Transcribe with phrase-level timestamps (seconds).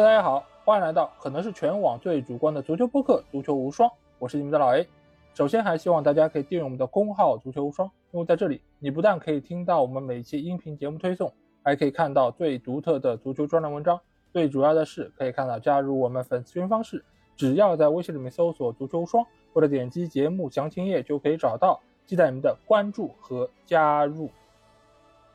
[0.00, 3.90] 大家好，欢迎来到可能是全网最主观的足球播客《足球无双》，
[4.20, 4.86] 我是你们的老 A。
[5.34, 11.32] 首先，还希望大家可以订阅我们的公号“足球无双”，因为在这里，你不但可以听到我们每期音频节目推送，
[11.64, 14.00] 还可以看到最独特的足球专栏文章。
[14.32, 24.30] 最主要的是，可以看到加入我们粉丝群方式，只要在微信里面搜索“足球无双”或者点击节目详情页就可以找到，期待你们的关注和加入。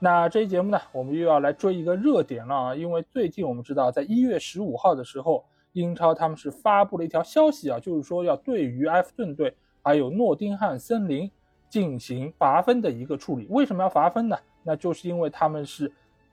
[0.03, 2.75] 那这期节目呢，我们又要来追一个热点了啊！
[2.75, 11.31] 因为最近我们知道，在一月十五号的时候，英超他们是发布了一条消息啊，就是说要对于埃弗顿队还有诺丁汉森林
[11.69, 13.47] 进行罚分的一个处理。
[13.49, 14.37] 为什么要罚分呢？
[14.61, 15.89] 那就是因为他们是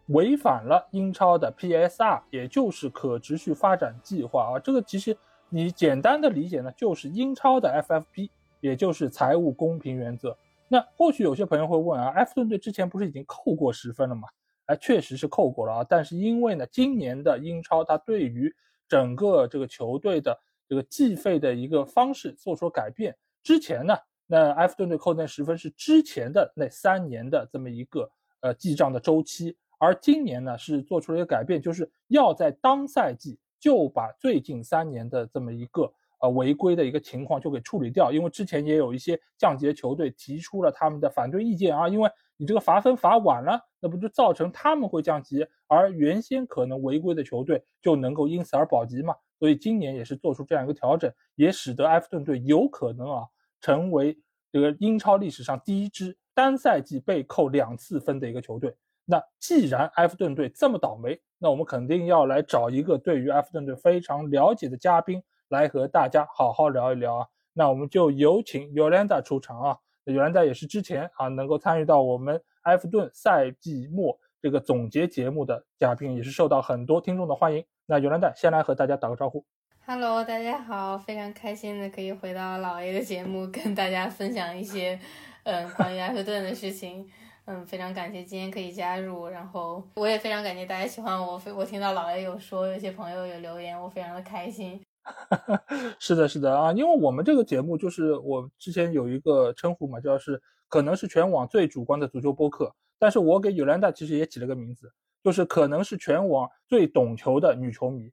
[0.06, 4.58] 违反了英超的 PSR，也就是可持续发展计划啊。
[4.58, 5.16] 这个其实
[5.48, 10.36] 你简单的理解呢，就是英超的 FFP，也就是财务公平原则。
[10.72, 14.28] 那或许有些朋友会问啊，埃弗顿队之前不是已经扣过十分了吗？
[14.66, 15.86] 哎，确实是扣过了啊。
[15.88, 18.54] 但是因为呢，今年的英超它对于
[18.86, 23.12] 整个这个球队的这个计费的一个方式做出了改变。
[23.42, 23.96] 之前呢，
[24.28, 28.08] 那埃弗顿队扣那十分是之前的那三年的这么一个
[28.42, 35.92] 呃记账的周期，而今年呢是做出了一个改变，就是要在当赛季就把最近三年的这么一个。
[36.20, 49.14] 呃，违规的一个情况就给处理掉，因为之前也有一些降级的球队提出了他们的反对意见啊，因为你这个罚分罚晚了，那不就造成他们会降级，而原先可能违规的球队就能够因此而保级嘛？
[49.38, 53.24] 所以今年也是做出这样一个调整，也使得埃弗顿队有可能啊
[53.62, 54.18] 成为
[54.52, 58.74] 这个英超历史上第一支单赛季被扣两次分的一个球队。
[59.06, 65.22] 那既然埃弗顿队这么倒霉，那我们肯定要来找一个对于埃弗顿队非常了解的嘉宾。
[65.50, 69.78] 来和大家好好聊一聊啊，那我们就有请尤兰达出场啊。
[70.04, 77.64] 尤兰达也是之前啊能够参与到我们埃弗顿赛季末这个总结节目的嘉宾，也是受到很多听众的欢迎。
[77.86, 79.44] 那尤兰达先来和大家打个招呼。
[79.84, 85.00] Hello，大家好，非常开心的可以回到老 A 的节目，跟大家分享一些
[85.42, 87.10] 嗯关于埃弗顿的事情。
[87.46, 91.42] 嗯，非常感谢今天可以加入，然后我也非常感谢大家喜欢我。
[91.56, 94.80] 我听到老 A 有说有些朋友有留言，我非常的开心。
[95.98, 104.92] 是的，是的啊，因为我们这个节目就是我之前有一个称呼嘛，叫是可能是全网最主观的足球播客，但是我给尤兰达其实也起了个名字，
[105.24, 108.12] 就是可能是全网最懂球的女球迷。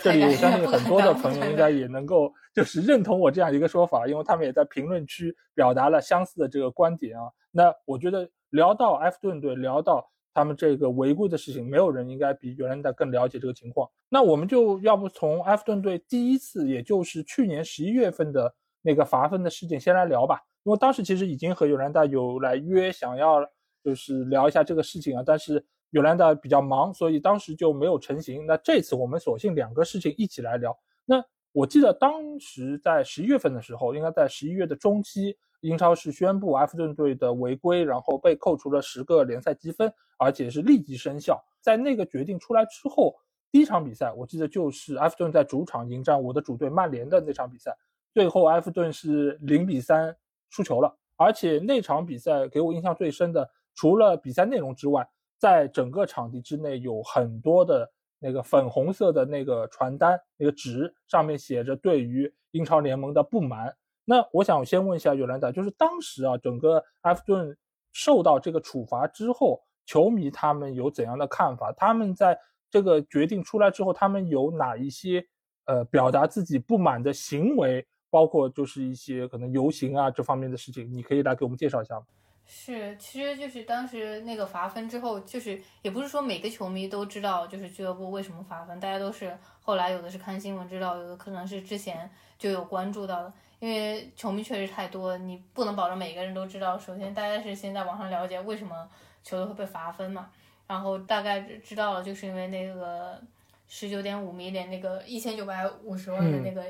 [0.00, 7.24] 这里我相信很多的朋友应该也能够就是认同我这样一个说法，因为他们也在评论区表达了相似的这个观点啊。
[7.50, 10.10] 那我觉得聊到埃弗顿队，聊到。
[10.38, 13.90] 他们这个违规的事情，没有人应该比原来的更了解这个情况。
[14.08, 20.40] 那我们就要不从埃弗顿队第一次，也就是去年十一月份的那个罚分的事件先来聊吧。
[20.62, 23.44] 因为当时其实已经和尤兰达有来约，想要
[23.82, 28.46] 就是聊一下这个事情啊，但是尤兰达比较忙，所以当时就没有成型。
[28.46, 30.78] 那这次我们索性两个事情一起来聊。
[31.04, 35.36] 那我记得当时在十一月份的时候，应该在十一月的中期。
[35.60, 41.42] 英超是宣布埃弗顿队的违规，然后被扣除了十个联赛积分，而且是立即生效。
[41.60, 43.16] 在那个决定出来之后，
[43.50, 47.76] 第一场比赛我记得就是埃弗顿在主场迎战我的主队曼联的那场比赛，
[48.12, 50.14] 最后埃弗顿是零比三
[50.50, 50.96] 输球了。
[51.16, 57.90] 而且那场比赛给我印象最深的，除了比赛内容之外，在整个场地之内有很多的
[58.20, 63.74] 那个粉红色的那个传单，那个纸上面写着对于英超联盟的不满。
[64.10, 67.54] 那我想先问一下尤兰达，就是当时啊，整个埃弗顿
[67.92, 71.70] 受到这个处罚之后，球迷他们有怎样的看法？
[71.76, 72.38] 他们在
[72.70, 75.22] 这个决定出来之后，他们有哪一些
[75.66, 77.86] 呃表达自己不满的行为？
[78.10, 82.06] 包括就是一些可能游行啊这方面的事情，你可以来给我们介绍一下吗？
[82.46, 93.32] 是，其实就是当时那个罚分之后，就是也不是说每个球迷都知道，就是俱乐部为什么罚分，大家都是后来有的是看新闻知道，有的可能是之前就有关注到的。
[93.60, 96.78] 因为球迷确实太多，你不能保证每个人都知道。
[96.78, 98.88] 首先，大家是先在网上了解为什么
[99.24, 100.30] 球队会被罚分嘛，
[100.68, 103.20] 然后大概知道了，就是因为那个
[103.66, 106.64] 十九点五米点那个一千九百五十万的那个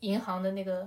[0.00, 0.86] 银行的那个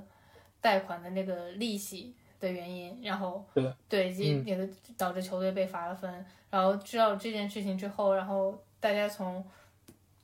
[0.62, 4.12] 贷款的那个利息的原因，然后对对，
[4.46, 6.24] 那个导致球队被罚了分。
[6.52, 9.44] 然后知道这件事情之后，然后大家从。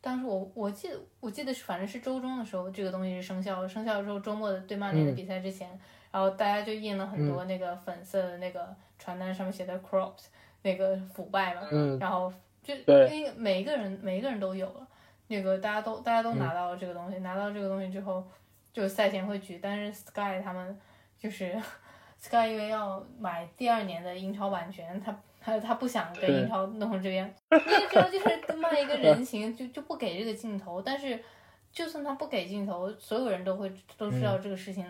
[0.02, 5.68] 当时我我记得我记得是反正是周中的时候，这个东西是生效，生效之后周末的对曼联的比赛之前，
[6.12, 10.26] 然后大家就印了很多那个粉色的那个传单，上面写的 “corrupt”，
[10.62, 11.62] 那个腐败嘛，
[12.00, 12.32] 然后
[12.64, 14.88] 就因为每一个人每一个人都有了，
[15.28, 18.26] 那个大家都大家都拿到了这个东西，拿到这个东西之后，
[18.72, 20.80] 就赛前会举，但是 Sky 他们
[21.18, 21.62] 就是
[22.18, 30.82] Sky 因为要买第二年的英超版权，他他他不想跟英超弄成这边，因为这样就是卖一个人情，就就不给这个镜头。
[30.82, 31.22] 但是
[31.72, 34.86] 就算他不给镜头，所有人都会都知道这个事情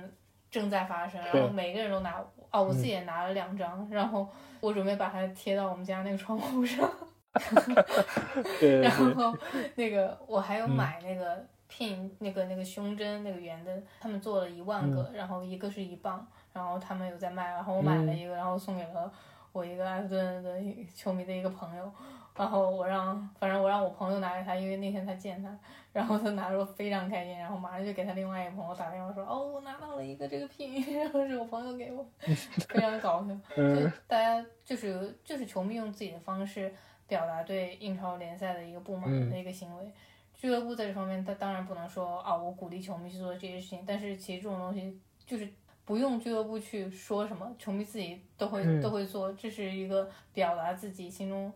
[0.49, 4.27] 正在发生，然后每个人都拿哦，我自己也拿了两张，然后
[4.59, 6.89] 我准备把它贴到我们家那个窗户上。
[8.81, 9.37] 然后
[9.75, 19.11] 那个我还有买那个 pin 那个那个胸针那个圆的，他们做了一万个，然后一个是一磅，然后他们有在卖，然后我买了一个，然后送给了
[19.51, 20.61] 我一个埃弗顿的
[20.93, 21.91] 球迷的一个朋友，
[22.35, 25.57] 然后我让反正我让我朋友拿给他，因为那天他见他，
[25.91, 36.73] 然后他拿着非常开心，然后马上就给他另外一个朋友打电话说，哦，我拿到了一个这个 pin，然后是我朋友给我， 非常搞笑，就大家就是就是球迷用自己的方式。
[37.07, 39.91] 表达对英超联赛的一个不满的一个行为，
[40.31, 43.83] 俱乐部在这方面，他当然不能说啊，我鼓励球迷去做这些事情。
[43.83, 45.51] 但是其实这种东西就是
[45.89, 51.51] 不用俱乐部去说什么，球迷自己都会都会做，这是一个表达自己心中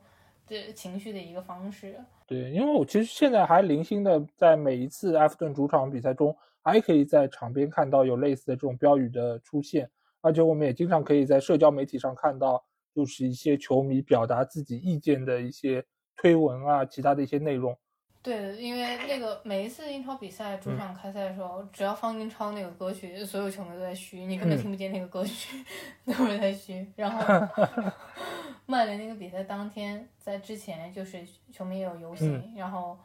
[0.48, 1.96] 的情绪的一个方式。
[2.26, 9.88] 对，因为我其实现在还零星的在每一次埃弗顿主场比赛中，还可以在场边看到有类似的这种标语的出现，
[10.22, 12.66] 而且我们也经常可以在社交媒体上看到。
[12.96, 15.84] 就是一些球迷表达自己意见的一些
[16.16, 17.76] 推文啊，其他的一些内容。
[18.24, 25.62] 对，因为那个每一次英超比赛主场开赛的时候，只要放英超那个歌曲，所有球迷都在嘘，你根本听不见那个歌曲，
[26.08, 26.88] 都是在嘘。
[26.96, 27.22] 然后
[28.66, 31.22] 曼联那个比赛当天，在之前就是
[31.52, 32.98] 球迷也有游行，然后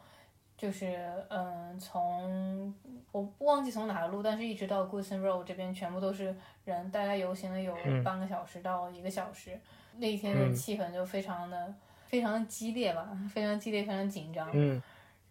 [0.57, 0.97] 就是
[1.29, 2.73] 嗯，从
[3.11, 6.33] 我不忘记从哪个路，但是一直到 Goodison Road 这边全部都是
[6.63, 7.75] 人，大概游行了有
[8.05, 9.59] 半个小时到一个小时。
[9.97, 11.75] 那一天的气氛就非常的
[12.05, 14.49] 非常激烈吧，非常激烈，非常紧张。
[14.53, 14.81] 嗯，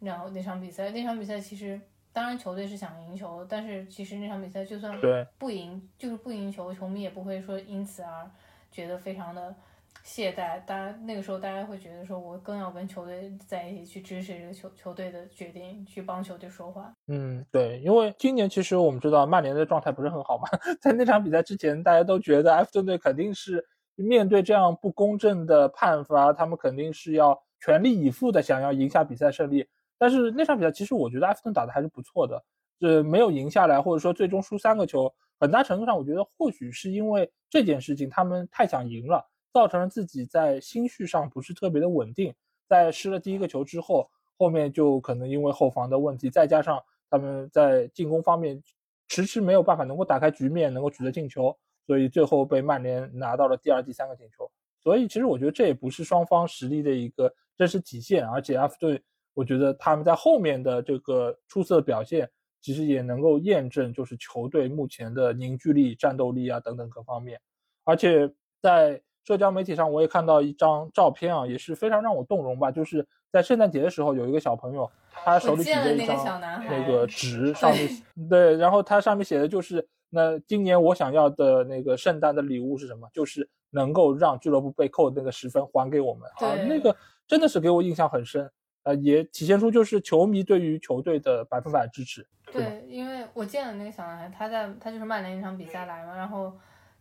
[0.00, 1.80] 然后那场比赛，那场比赛其实
[2.12, 4.98] 当然球队是想赢球，但是其实那场比赛就算
[5.38, 8.30] 不赢，就是不赢球，球迷也不会说因此而
[8.70, 9.54] 觉得非常的
[10.02, 10.64] 懈怠。
[10.64, 16.92] 大家那个时候大家会觉得说，我更要跟球队在一起去支持这个球球队的决定，去帮球队说话。
[17.06, 20.48] 嗯，对，因为今年其实我们知道曼联的状态不是很好嘛，
[20.80, 23.66] 在那场比赛之前，大家都觉得埃弗顿队肯定是。
[24.00, 29.66] 面对这样不公正的判罚，他们肯定是要全力以赴的想要赢下比赛胜利。
[29.98, 32.42] 但是那场比赛其实我觉得埃弗顿打的还是不错的，
[32.78, 42.34] 这没有赢下来，或者说最终输三个球，很大程度上我觉得或许是因为这件事情他们太想赢了，造成了自己在心绪上不是特别的稳定。
[42.68, 46.78] 在失了第一个球之后，后面就可能因为后防的问题，再加上
[47.10, 48.62] 他们在进攻方面
[49.08, 51.56] 迟迟没有办法能够打开局面，能够取得进球。
[51.86, 54.50] 所以最后被曼联拿到了第二、第三个进球。
[54.82, 59.02] 所以其实我觉得这也不是双方实力的一个真实体现，而且阿弗顿，
[59.38, 62.28] 我觉得他们在后面的这个出色表现，
[62.60, 67.40] 其实也能够验证就是球队目前的凝聚力、战斗力啊等等各方面。
[67.84, 68.28] 而且
[68.60, 77.88] 在社交媒体上，我也看到一张照片啊，也是非常让我动容吧，就是在圣诞节的时候，有一个小朋友，他手里举着一张那个纸，上面
[78.28, 79.86] 对，然后他上面写的就是。
[80.10, 83.06] 那今年我想要的那个圣诞的礼物是什么？
[83.12, 86.56] 就是能够让俱乐部被扣的那个十分还给我们啊！
[86.66, 88.50] 那个真的是给我印象很深，
[88.88, 92.26] 呃，也体现出就是球迷对于球队的百分百支持。
[92.50, 96.52] 对，因为我见了那个小男孩，他在他就是曼联那场比赛来嘛，然后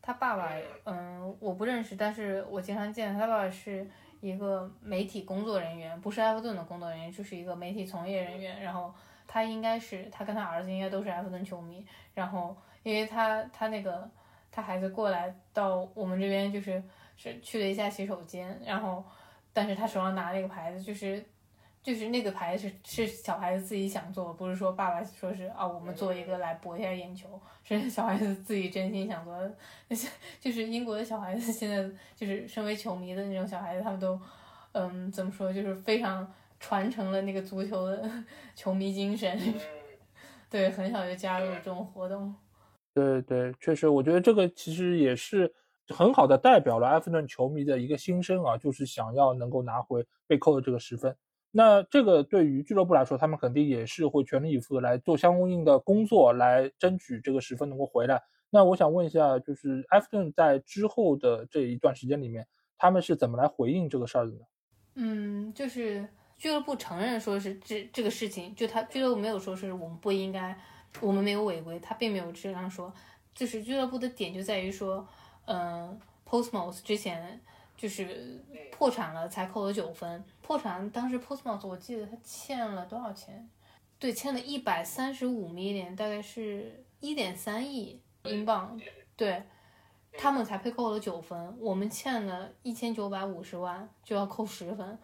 [0.02, 0.52] 他爸爸，
[0.84, 3.88] 嗯，我不认识，但是我经常见他爸爸是
[4.20, 8.94] 一个媒体工作人员，不是埃弗顿的工作人员，就是一个媒体从业人员，然后
[9.26, 12.56] 他应该是他跟他儿子应该都是埃弗顿球迷，然后。
[12.84, 14.10] 因为他他那个
[14.50, 16.82] 他孩子过来到我们这边就是
[17.18, 19.04] 是去了一下洗手间，然后
[19.52, 21.22] 但是他手上拿了一个牌子，就是
[21.88, 27.30] 就是那个牌是是小孩子自己想做，不是说爸爸说是啊我们做一个来博一下眼球，
[27.64, 29.34] 是小孩子自己真心想做。
[29.88, 34.20] 那 些就是英国的小孩子现在就是身为球迷的那种小孩子，他们都
[34.74, 36.30] 嗯怎么说就是非常
[36.60, 38.12] 传承了那个足球的
[38.54, 39.40] 球迷精神，
[40.52, 42.36] 对，很小就加入了这种活动。
[42.94, 45.54] 对对，确实，我觉得这个其实也是
[45.88, 51.16] 很好的代表了埃弗顿球迷的一个心声啊，就是想要能够拿回被扣的这个十分。
[51.58, 58.22] 那这个对于俱乐部来说，他们肯定也是会全力以赴的来做相应的工作，来争取这个十分能够回来。
[58.52, 62.46] 那我想问一下，就是埃弗顿在之后的这一段时间里面，
[62.78, 64.40] 他们是怎么来回应这个事儿的呢？
[64.94, 70.56] 嗯，就是俱乐部承认说是这这个事情，就他俱乐部没有说是我们不应该。
[71.02, 72.92] 我们没有违规，他并没有这样说，
[73.36, 75.06] 就是俱乐部的点就在于说，
[75.46, 77.40] 嗯，Postmos 之前
[77.78, 83.48] 就是破产了才扣了九分，破产当时 Postmos 我记得他欠了多少钱？
[84.00, 88.80] 对，欠了一百三十五 million，大概是一点三亿英镑，
[89.16, 89.44] 对，
[90.14, 95.00] 他们才被扣了九分，我们欠了一千九百五十万就要扣十分，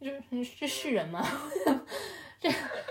[0.00, 1.24] 这这是人吗？
[2.40, 2.50] 这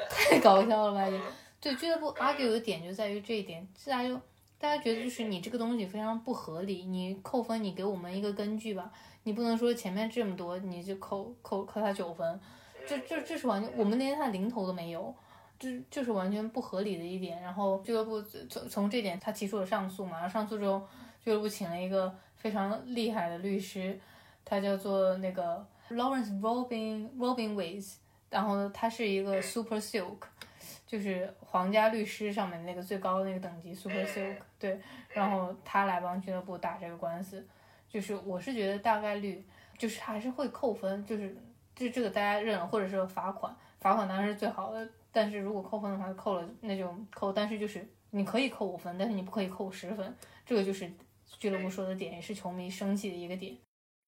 [0.09, 1.07] 太搞笑了吧！
[1.07, 1.21] 也
[1.61, 4.15] 对俱乐部 argue 的点就在于这一点，大家就
[4.57, 8.91] 大家觉得就是你这个东西非常不合理，你扣分你给我们一个根据吧，
[9.23, 12.39] 你不能说前面这么多你就扣扣扣他九分，
[12.87, 15.13] 这这这是完全我们连他零头都没有。
[15.59, 20.85] 这就是完全不合理的一点，然后俱乐部从从这点他提出了上诉嘛，然后上诉之后
[21.23, 23.97] 俱乐部请了一个非常厉害的律师，
[24.43, 27.95] 他叫做那个 Lawrence Robin Robinways，
[28.29, 30.17] 然后他是一个 Super Silk，
[30.85, 37.47] 就是皇家律师上面那个最高的那个等级 Super Silk，对，然后他来帮俱乐部打这个官司，
[37.93, 39.45] 就是我是觉得大概率
[39.77, 41.38] 就是还是会扣分，就是
[41.75, 44.89] 这这个大家认了，或者是罚款，罚款当然是最好的。
[45.12, 50.12] 但是如果扣分的话，扣了那就扣，但是就是你可以扣五分，但是你不可以扣十分，
[50.43, 50.91] 这个就是
[51.38, 53.55] 俱乐部说的点，也是球迷生气的一个点。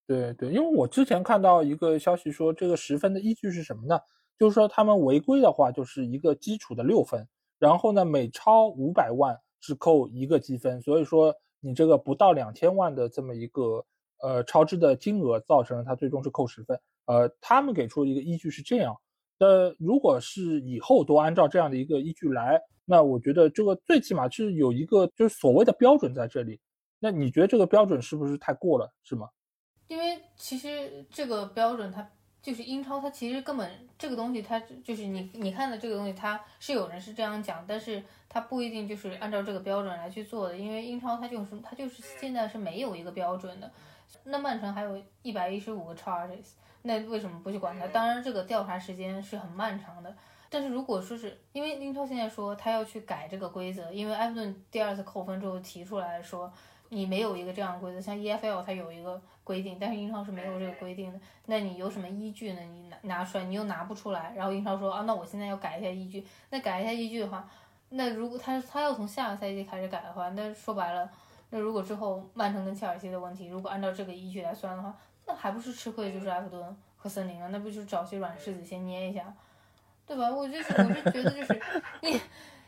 [0.08, 4.00] 对对，因为我之前看到一个消息说，这个十分的依据是什么呢？
[4.40, 7.28] 就是说他们违规的话，就是一个基础的六分，
[7.60, 13.84] 然后呢每超五百万只扣一个积分，所以说你这个不到两千万的这么一个
[14.22, 16.80] 呃超支的金额，造成了他最终是扣十分。
[17.06, 18.96] 呃，他们给出的一个依据是这样。
[19.40, 26.60] 呃，如果是以后都按照这样的一个依据来，那我觉得这个最起码是有一个就是所谓的标准在这里。
[27.00, 29.28] 那你觉得这个标准是不是太过了，是吗？
[29.88, 32.08] 因为其实这个标准它
[32.42, 38.04] 就是英超，它其实根本这个东西它就是你你看的这个东西，它是有人是这样讲，但是
[38.36, 40.58] 它不一定就是按照这个标准来去做的。
[40.58, 43.72] 因为英超它就是它就是现在是没有一个标准的。
[44.26, 46.52] 那曼城还有一百一十五个 charges。
[46.82, 47.88] 那为什么不去管他？
[47.88, 50.14] 当然，这个调查时间是很漫长的。
[50.50, 56.52] 但是如果说是因为英超现在说他要去改这个规则，因为埃弗顿第二次扣分之后提出来说
[56.90, 61.20] 你没有一个这样的规则，像 EFL 它有一个规定，但是英超是没有这个规定的。
[61.48, 62.62] 那你有什么依据呢？
[62.62, 64.34] 你拿拿出来，你又拿不出来。
[64.36, 66.24] 然后英超说啊，那我现在要改一下依据。
[66.52, 67.50] 那改一下依据的话，
[67.90, 71.10] 那如果他他要从下个赛季开始改的话，那说白了，
[71.50, 74.96] 那如果之后曼城跟切尔西的问题，如果按照这个依据来算的话。
[75.28, 77.50] 那还不是吃亏就是埃弗顿和森林啊？
[77.52, 79.34] 那不就是找些软柿子先捏一下，
[80.06, 80.30] 对吧？
[80.30, 81.62] 我就是我是觉得就是
[82.04, 82.22] 你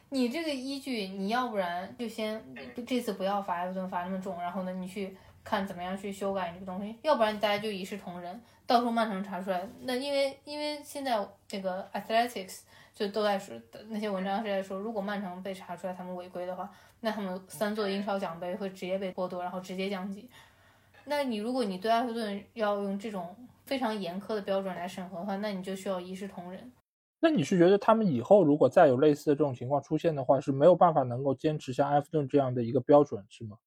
[0.09, 2.43] 你这个依据，你要不然就先
[2.83, 12.61] 这次不要罚埃弗顿罚那么重，然后呢你去看怎么样去修改这个东西，要不然大家就一视同仁，到时候曼城查出来，那因为因为现在那个 Athletics
[12.97, 13.55] 就都在说
[13.89, 16.67] 那些文章是在说，如果曼城被查出来他们违规的话，
[17.01, 20.27] 那他们三座英超奖杯会直接被剥夺，然后直接降级。
[21.05, 23.35] 那你如果你对埃弗顿要用这种
[23.67, 26.71] 非常严苛的标准来审核的话，那你就需要一视同仁。
[27.19, 33.59] 那你是觉得他们以后如果再有类似的这种情况出现的话，是没有办法能够坚持像埃弗顿这样的一个标准，是吗？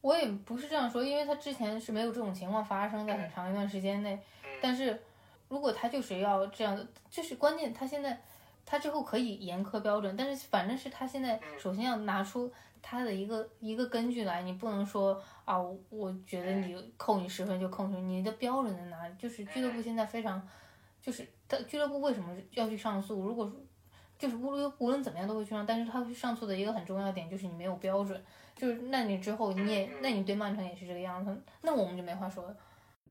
[0.00, 4.16] 我也不是这样说，因为他之前是没有这种情况发生在很长一段时间内。
[4.62, 5.02] 但是
[5.48, 8.20] 如果他就是要这样的，就是关键，他现在
[8.66, 12.52] 他之后可以严苛标准，但是反正是他现在首先要拿出。
[12.88, 15.58] 他的一个一个根据来，你不能说啊，
[15.90, 19.14] 我觉得你扣你十分就扣你，你的标准在哪里？
[19.18, 20.40] 就是俱乐部现在非常，
[21.02, 23.20] 就是他俱乐部为什么要去上诉？
[23.20, 23.56] 如果说
[24.16, 28.22] 就是无论无论怎么样都会去上，但是他去上诉的一个很重要点就是你没有标准，
[28.54, 32.56] 就是那你之后你也那你对曼城也是这个样子，那我们就没话说了。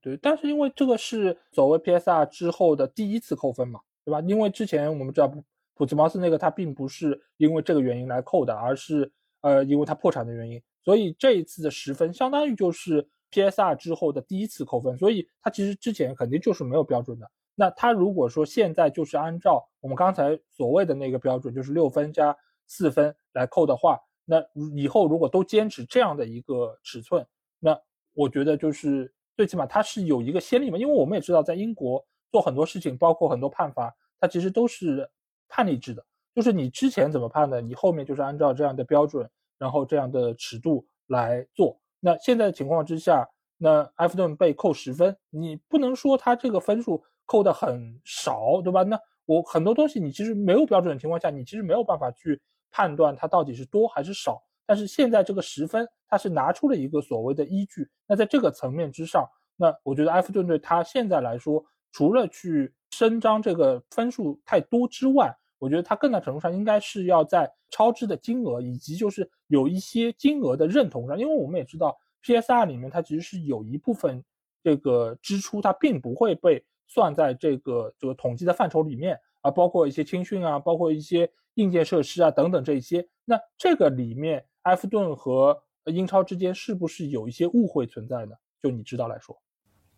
[0.02, 4.22] 对，但是因为这个是所谓 PSR 之后的第一次扣分嘛，对吧？
[4.22, 5.44] 因为之前我们知道普
[5.74, 9.12] 普兹茅斯那个他并不是因为这个原因来扣的，而是。
[9.42, 17.30] 呃，因为他破产的原因，所以这一次的十分相当于就是 PSR 之后的第一次扣分，所以他其实之前肯定就是没有标准的。
[17.54, 22.36] 那他如果说现在就是按照我们刚才所谓的那个标准，就是六分加
[22.66, 24.44] 四分来扣的话，那
[24.76, 27.24] 以后如果都坚持这样的一个尺寸，
[27.60, 27.80] 那
[28.16, 30.78] 我觉得就是最起码它是有一个先例嘛。
[30.80, 32.04] 因为我们也知道，在英国
[32.36, 35.10] 做很多事情，包括很多判罚，它其实都是
[35.48, 36.06] 判例制的。
[36.34, 39.26] 就是你之前怎么判的，你后面就是按照这样的标准，
[39.58, 41.80] 然后这样的尺度来做。
[42.02, 43.26] 那现在的情况之下，
[43.58, 48.84] 那埃弗顿被扣十分，你不能说他这个分数扣的很少，对吧？
[48.84, 54.44] 那我很多东西你其实没有标准的情况下，你其实没有办法去判断它到底是多还是少。
[54.66, 57.90] 但是现在这个十分，它是拿出了一个所谓的依据。
[58.06, 59.26] 那在这个层面之上，
[59.56, 61.64] 那我觉得埃弗顿队他现在来说，
[61.96, 74.22] 除了去伸张这个分数太多之外，我觉得它更大程度上应该是要在超支的金额以及就是有一些金额的认同上，因为我们也知道 PSR 里面它其实是有一部分
[74.62, 83.08] 这个支出它并不会被算在这个这个统计的范畴里面啊，包括一些青训啊，包括一些硬件设施啊等等这些。
[83.24, 88.36] 那这个里面，埃弗顿和英超之间是不是有一些误会存在呢？
[88.62, 89.42] 就你知道来说。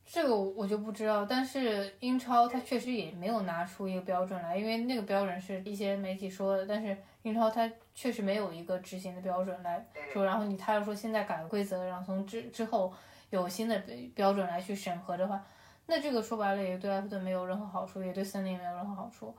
[0.09, 10.23] 这个我就不知道，但是英超它确实也没有拿出一个标准来，因为那个标准是一些媒体说的，但是英超它确实没有一个执行的标准来说。
[10.23, 12.93] 然后你他要说现在改了规则，然后从之之后
[13.31, 13.77] 有新的
[14.15, 15.45] 标准来去审核的话，
[15.85, 19.35] 那这个说白了也对埃弗顿没有任何好处，也对森林没有任何好处。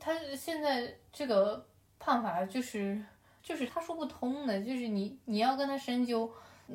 [0.00, 1.64] 他现在这个
[2.00, 3.00] 判罚就是
[3.40, 6.28] 就是他说不通的，就是你你要跟他深究，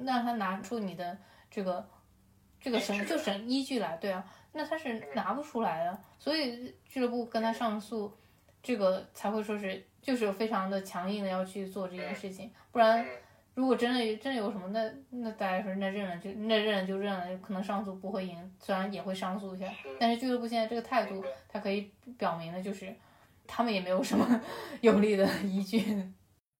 [0.05, 1.17] 让他拿出你的
[1.51, 1.85] 这个。
[2.61, 8.11] 这个审就审依据来，对啊，那他是拿不出来的，所以俱乐部跟他上诉，
[8.61, 13.05] 这个才会说是就是非常的强硬的要去做这件事情，不然
[13.53, 19.65] 如果真的真的有什么，那那大家说那认了就那认了就认了，可能上诉不会赢，虽然也会上诉一下，
[19.97, 22.93] 但是俱乐部现在这个态度，他可以表明的就是
[23.47, 24.41] 他们也没有什么
[24.81, 26.11] 有力的依据。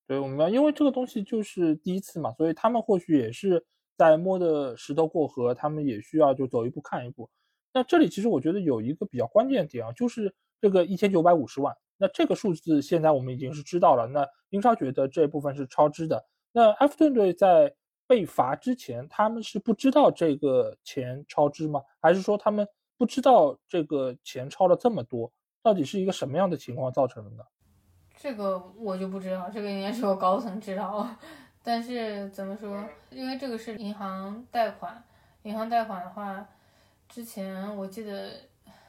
[0.07, 3.65] 对，我们因为这个东西就是第一次嘛，所以他们或许也是。
[3.99, 7.29] 在摸的石头过河，他们也需要就走一步看一步。
[7.73, 11.75] 那这里其实我觉得有一个比较关键点啊，就是这个一千九百五十万。
[11.97, 14.07] 那这个数字现在我们已经是知道了。
[14.07, 16.25] 那英超觉得这部分是超支的。
[16.53, 17.75] 那埃弗顿队在
[18.07, 21.81] 被罚之前，他们是不知道这个钱超支吗？
[21.99, 22.65] 还是说他们
[22.97, 25.29] 不知道这个钱超了这么多？
[25.61, 27.43] 到底是一个什么样的情况造成的呢？
[28.15, 31.05] 这个我就不知道，这个应该是我高层知道。
[31.61, 32.83] 但是怎么说？
[33.09, 35.03] 因为这个是银行贷款，
[35.43, 36.47] 银行贷款的话，
[37.07, 38.31] 之前我记得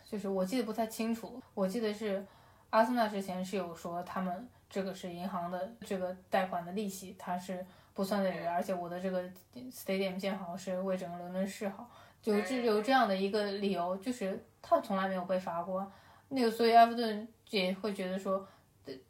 [0.05, 2.25] 就是我记得不太清楚，我记得是
[2.71, 9.23] 阿森纳之前是有说他们这个是银行的这个贷款的利息，它是不算在里边，而且我的这个
[9.71, 11.91] stadium 建好是为整个伦敦市好，
[12.23, 15.91] 就这有这样的一个理由，就是他从来没有被罚过，
[16.29, 18.47] 那个所以埃弗顿也会觉得说。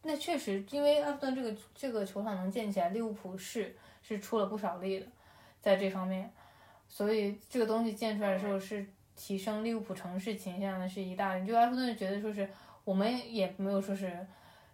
[0.03, 5.05] 那确实，因为埃弗顿这个这个球场能建起来，利物浦是是出了不少力的，
[5.59, 6.31] 在这方面，
[6.87, 11.39] 所以这个东西建出来的时候是提升利物浦城市形象的是一大。
[11.39, 12.47] 就埃弗顿觉得说是
[12.83, 14.11] 我们也没有说是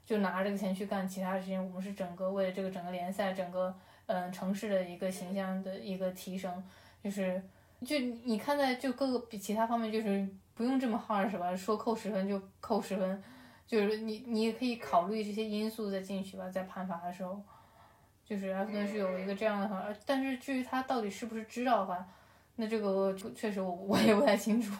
[0.05, 3.73] 就拿这个钱去干其他的事情，我们是整个为了这个整个联赛整个
[4.07, 6.61] 嗯城市的一个形象的一个提升，
[7.03, 7.41] 就是
[7.85, 11.55] 就你看在就各个比其他方面就是不用这么 hard 是吧？
[11.55, 13.23] 说扣十分就扣十分。
[13.67, 17.41] 就是你，你也可以考虑这些因素再进去吧，在判罚的时候，
[18.23, 22.07] 就是埃弗顿是有一个这样的话，但是至于他到底是不是知道的话，
[22.55, 24.73] 那这个确实我我也不太清楚。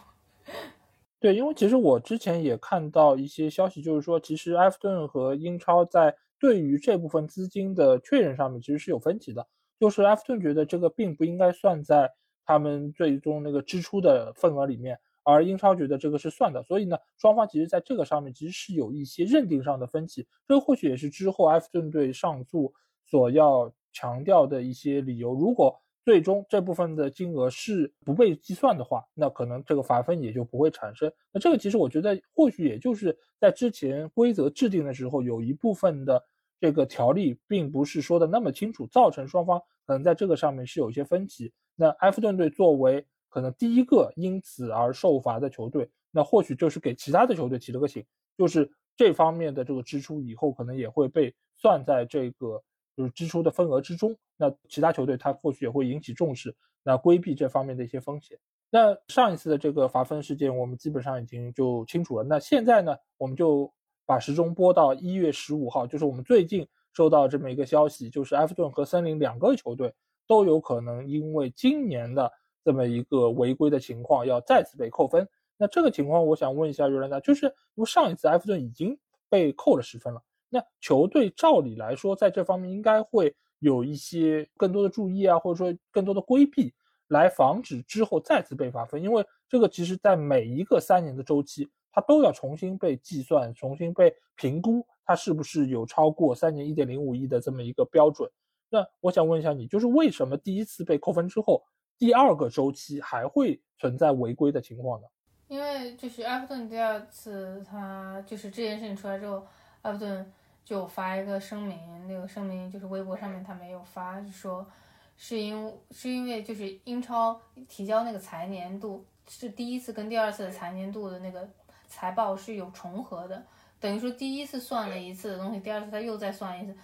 [1.20, 9.46] 对，因为其实我之前也看到一些消息，就是说其实埃弗顿和英超在对于这部分资金的确认上面其实是有分歧的，
[9.80, 12.14] 就是埃弗顿觉得这个并不应该算在
[12.46, 14.98] 他们最终那个支出的份额里面。
[15.30, 20.26] 而英超觉得这个是算的，所以呢，双方其实在这个上面其实是有一些认定上的分歧。
[20.48, 22.74] 这或许也是之后埃弗顿队上诉
[23.06, 25.34] 所要强调的一些理由。
[25.34, 31.12] 如果最终这部分的金额是不被计算的话，那可能这个罚分也就不会产生。
[31.34, 36.24] 那这个其实我觉得或许也就是在之前规则制定的时候，有一部分的
[36.62, 41.52] 这个条例并不是说的那么清楚，造成双方可能在这个上面是有一些分歧。
[41.76, 48.04] 那埃弗顿队作为可能第一个因此而受罚的球队，那或许就是给其他的球队提了个醒，
[48.38, 52.64] 就是这方面的这个支出以后可能也会被算在这个
[52.96, 54.16] 就是支出的份额之中。
[54.38, 58.40] 那其他球队他或许也会引起重视，那规避这方面的一些风险。
[58.70, 62.24] 那上一次的这个罚分事件我们基本上已经就清楚了。
[62.24, 63.72] 那现在呢，我们就
[64.06, 69.94] 把时钟拨到一月十五号，就是我们最近收到这么一个消息，就是埃弗顿和森林两个球队
[70.28, 72.32] 都有可能因为今年的。
[72.68, 75.26] 这么一个违规的情况要再次被扣分，
[75.56, 79.00] 那这个情况我想问一下尤兰达，就是因为上一次埃弗顿已经
[79.30, 86.74] 被扣了十分了，那球队照理来说在这方面应该会有一些更多的注意啊，或者说更多的规避，
[87.08, 98.30] 来防止之后再次被罚分，因为这个其实在每一个三年的周期，它都要重新被计算，重新被评估，它是不是有超过三年一点零五亿的这么一个标准？
[98.70, 101.64] 那我想问一下你，就是为什么第一次被扣分之后？
[101.98, 105.08] 第二个周期还会存在违规的情况呢？
[105.48, 109.46] 因为就是埃弗顿第二次，他就是这件事情出来之后，
[109.84, 110.32] 埃弗顿
[110.66, 114.68] 就发一个声明，那个声明就是微博上面他没有发，说
[115.16, 121.50] 是因是因为就是英超提交那个财年度是第一次跟第二次的财年度的那个
[121.88, 123.44] 财报是有重合的，
[123.80, 126.76] 等于说第一次算了一次的东西，第二次他又再算一次。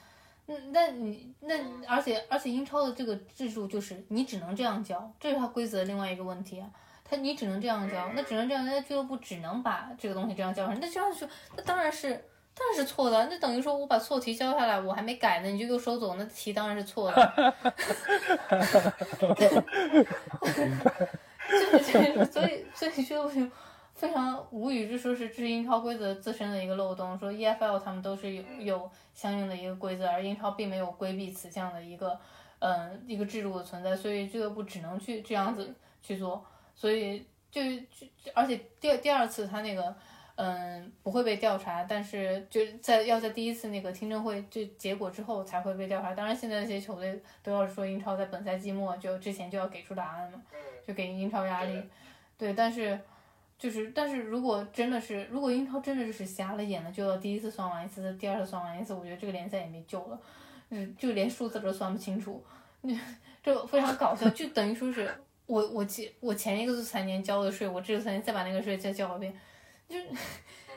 [0.47, 1.55] 嗯，那你那
[1.87, 6.69] 而且而且英超的这个制度就是你只能这样教，这是它规则的另外一个问题啊。
[7.05, 10.79] 它你只能这样教，那只能这样，那俱乐部只能把这个东西这样教上。
[10.79, 12.09] 那这样说，那当然是
[12.55, 17.53] 当然是错的，那等于说我把错题交下来，我还没改呢，你就给我收走，那题当然是错的。
[21.49, 23.29] 就是所以所以就
[23.93, 32.19] 非常无语，就说是这是英超规则自身的一个漏洞，说 EFL 他们都是有有相应的一个规则，而英超并没有规避此项的一个
[32.59, 39.95] 嗯一个制度的存在，所以俱乐部只能去这样子去做，所以就就而且第第二次他那个。
[40.35, 46.11] 嗯，不会被调查，但是就在要在第一次那个听证会就结果之后才会被调查。
[46.15, 50.41] 当然，现在那些球队都要说英超在本赛季末就之前就要给出答案嘛，
[50.87, 51.79] 就给英超压力。
[52.35, 52.99] 对，但是
[53.63, 60.19] 就是但是如果真的是如果英超真的就是瞎了眼了，就要第一次算完一次，第二次算完一次，我觉得这个联赛也没救了，
[60.67, 62.43] 嗯，就连数字都算不清楚，
[63.41, 65.09] 就非常搞笑，就等于说是
[65.45, 69.33] 我我前我前一个财年交的税，我这个财年再把那个税再交一遍。
[69.87, 69.97] 就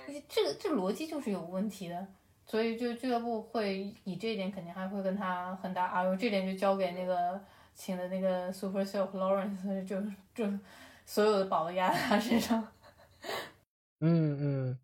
[0.07, 2.07] 你这个这个逻辑就是有问题的，
[2.47, 7.41] 所以就俱乐部会以这一点肯定还会跟他很大啊，这点就交给那个
[7.75, 10.01] 请的那个 Super Silk Lawrence，就
[10.33, 10.49] 就
[11.05, 12.65] 所有的宝都压在他身上。
[14.01, 14.79] 嗯嗯，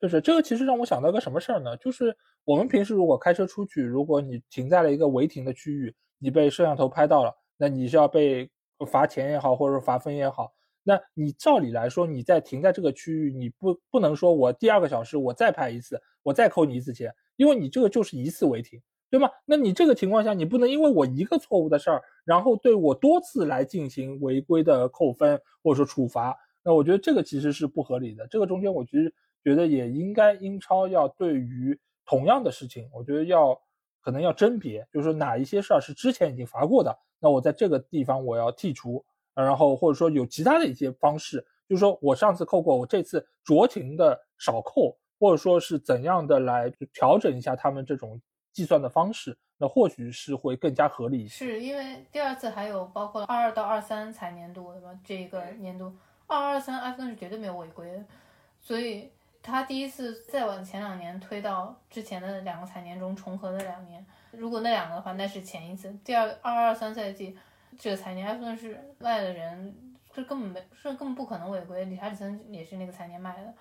[0.00, 1.76] 就是这个其实让我想到个什么事儿呢？
[1.76, 8.50] 就是我们平时如果开车出去，如果你停在了一个违停的区域，你被摄像头拍到了，那你是要被
[8.90, 10.52] 罚钱也好，或者罚分也好。
[10.82, 19.28] 那你照理来说，你在停在这个区域，你不不能说我第二个小时我再拍一次，我再扣你一次钱，因为你这个就是一次违停，对吗？
[19.44, 26.36] 那你这个情况下，你不能因为我一个错误的事儿，然后对我多次来进行违规的扣分或者说处罚。
[26.68, 28.26] 那我觉得这个其实是不合理的。
[28.26, 29.10] 这个中间，我其实
[29.42, 33.58] 觉得也应该英超要对于同样的事情，我觉得要
[34.02, 39.02] 可能要甄别，就是说哪一些事儿是之前已经罚过的，那我在这个地方我要剔除。
[39.32, 48.20] 然后或者说有其他的一些方式，就是说我上次扣过，我这次酌情的少扣，或者说是怎样的来调整一下他们这种
[48.52, 51.46] 计算的方式，那或许是会更加合理一些。
[51.46, 54.90] 是因为第二次还有包括二二到二三财年度对吧？
[55.02, 55.94] 这个年度
[56.28, 58.04] 二二三埃弗顿是绝对没有违规的，
[58.60, 59.10] 所以
[59.42, 67.36] 他第一次再往前两年推到之前的两个财年中重合的两年，如果那两个的话，那是前一次第二二二三赛季。
[67.78, 69.76] 这个财年埃弗顿是卖的人，
[70.10, 71.84] 这根本没，这根本不可能违规。
[71.84, 73.54] 理查利森也是那个财年卖的，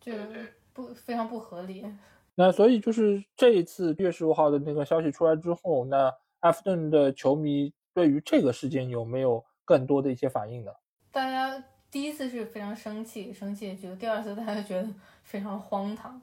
[0.00, 1.86] 就是不非常不合理。
[2.34, 10.72] 那所以就是这一次月十五号的那个消息出来之后，那埃弗顿的球迷对于这个事件有没有更多的一些反应呢？
[11.12, 11.62] 大家
[11.94, 14.88] 第一次是非常生气，生气觉得第二次大家觉得
[15.22, 16.20] 非常荒唐。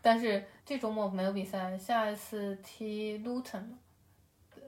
[0.00, 3.62] 但是这周末没有比赛，下一次踢 Luton。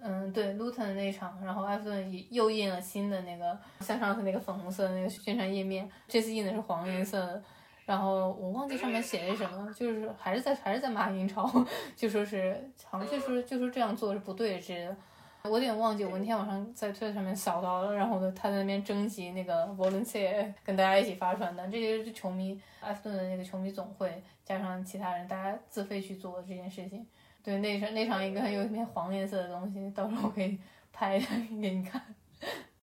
[0.02, 7.42] 嗯，对，Luton 那场，然后埃弗顿又印了新的那个，像上次那个粉红色的那个宣传页面，这次印的是黄颜色的，
[7.86, 11.50] 然后我忘记上面写的什么，就是还是在还是在骂英超，
[11.96, 14.94] 就说是好像就说就说这样做是不对之类的，
[15.44, 27.04] 我有点忘记，我那天晚上在推特上面扫到了，然后呢他在那边征集那个 volunteer 跟大家一起发传单，这些是球迷埃弗顿的那个球迷总会加上其他人，大家自费去做这件事情。
[27.42, 30.56] 对，那场那场一个有一片黄颜色的东西，到时候我可以
[30.92, 32.00] 拍一下给你看。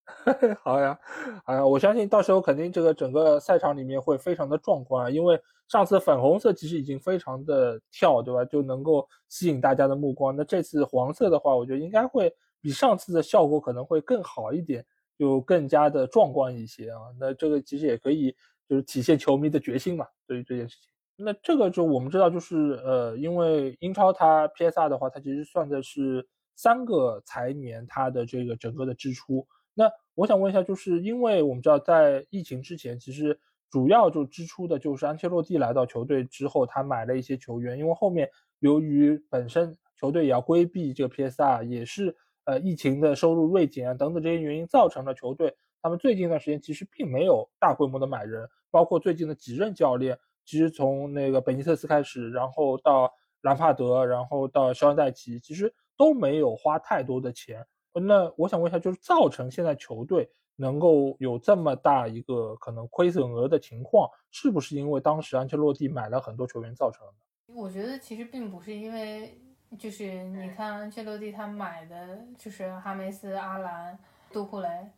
[0.61, 0.99] 好呀，
[1.45, 8.43] 好呀，我相信到时候肯定这个整个赛场里面会非常的壮观，因为上次粉红色其实已经非常的跳，对吧？
[8.43, 10.35] 就能够吸引大家的目光。
[10.35, 14.85] 那这次黄色的话，我觉得应该会比上次的效果可能会更好一点，
[15.17, 16.99] 就更加的壮观一些啊。
[17.19, 18.35] 那这个其实也可以
[18.67, 20.89] 就是体现球迷的决心嘛，对于这件事情。
[21.21, 29.45] 那这个就我们知道，就是呃，因为英超它 PSR 的话，它其实算的是三个财年它的这个整个的支出。
[29.73, 33.37] 那我想问一下，就是因为我们知道在疫情之前，其实
[33.69, 42.15] 主要就支出的就是安切洛蒂来到球队之后，他买了一些球员，因为后面由于本身球队也要规避这个 PSR，也是
[42.49, 50.17] 呃疫情的收入锐减啊等等这些原因，造成了球队他们最近一段时间其实并没有大规模的买人，包括最近的几任教练。
[50.45, 57.63] 其实从那个本尼特斯开始，然后到兰帕德，然后到肖恩戴奇，其实都没有花太多的钱。
[57.93, 67.53] 那我想问一下，就是造成现在球队能够有这么大一个可能亏损额的情况，是不是因为当时安切洛蒂买了很多球员造成的？
[67.53, 69.39] 我觉得其实并不是因为，
[69.77, 73.97] 就是你看安切洛蒂他买的就是哈梅斯、阿兰、
[74.31, 74.89] 杜库雷，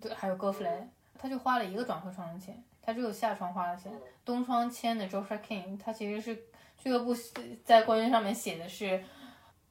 [0.00, 2.62] 对，还有戈弗雷，他就花了一个转会窗的钱。
[2.82, 3.92] 他只有下窗花了钱，
[4.24, 6.34] 东窗签的 Joshua King，他其实是
[6.78, 7.14] 俱乐部
[7.62, 9.04] 在官宣上面写的是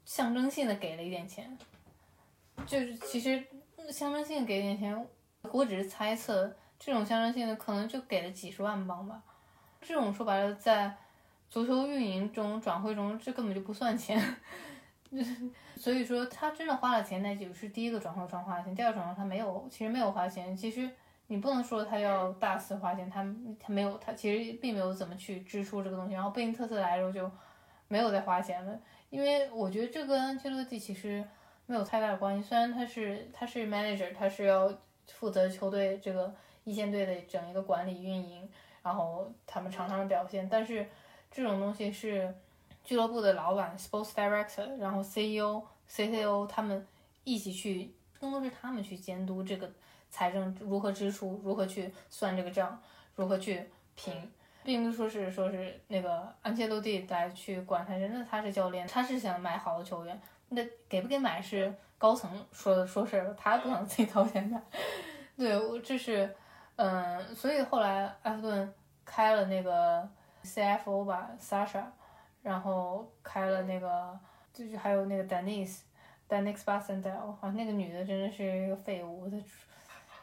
[0.06, 1.58] 象征性的给了一点钱，
[2.68, 3.44] 就是其实
[3.92, 5.08] 象征性给点钱，
[5.42, 9.22] 我只是猜测，这种象征性的可能就给了几十万镑吧。
[9.82, 10.96] 这种说白了，在
[11.50, 14.22] 足球运营中转会中，这根本就不算钱。
[15.76, 20.56] 所以说他真的花了钱，那就是第一个转会窗花了钱，第二转会他没有，其实没有花钱。
[20.56, 20.88] 其实
[21.28, 23.24] 你不能说他要大肆花钱，他
[23.60, 26.14] 他没有，他其实并没有怎么去支出这个东西。
[26.14, 27.32] 然后贝因特斯来的时候就
[27.88, 31.24] 没有再花钱了，因为我觉得这跟安切洛蒂其实
[31.66, 32.48] 没有太大的关系。
[32.48, 34.72] 虽然他是他是 manager，他是要
[35.08, 36.32] 负责球队这个
[36.66, 38.48] 一线队的整一个管理运营，
[38.84, 40.88] 然后他们场上的表现，但是
[41.32, 42.34] 这种东西是。
[42.82, 46.88] 俱乐部的老板、sports director，然后 CEO、CCO 他们
[47.24, 49.70] 一起去，更多是他们去监督这个
[50.10, 52.82] 财政如何支出，如何去算这个账，
[53.14, 53.64] 如何去
[53.96, 54.32] 评，
[54.64, 64.60] 并不是说是说是那个安切洛蒂来去管他，人家他是教练，他是想买好的球员，那给不给买是高层说的说事，他不能自己掏钱买。
[65.38, 66.36] 对，我这是，
[66.78, 68.74] 嗯，所以后来埃弗顿
[69.06, 70.10] 开了那个
[70.44, 71.84] CFO 吧，Sasha。
[72.42, 74.18] 然后开了那个，
[74.54, 79.38] 就是还有那个 Denise，Denise Basendel，啊，那个女的真的是一个废物，她，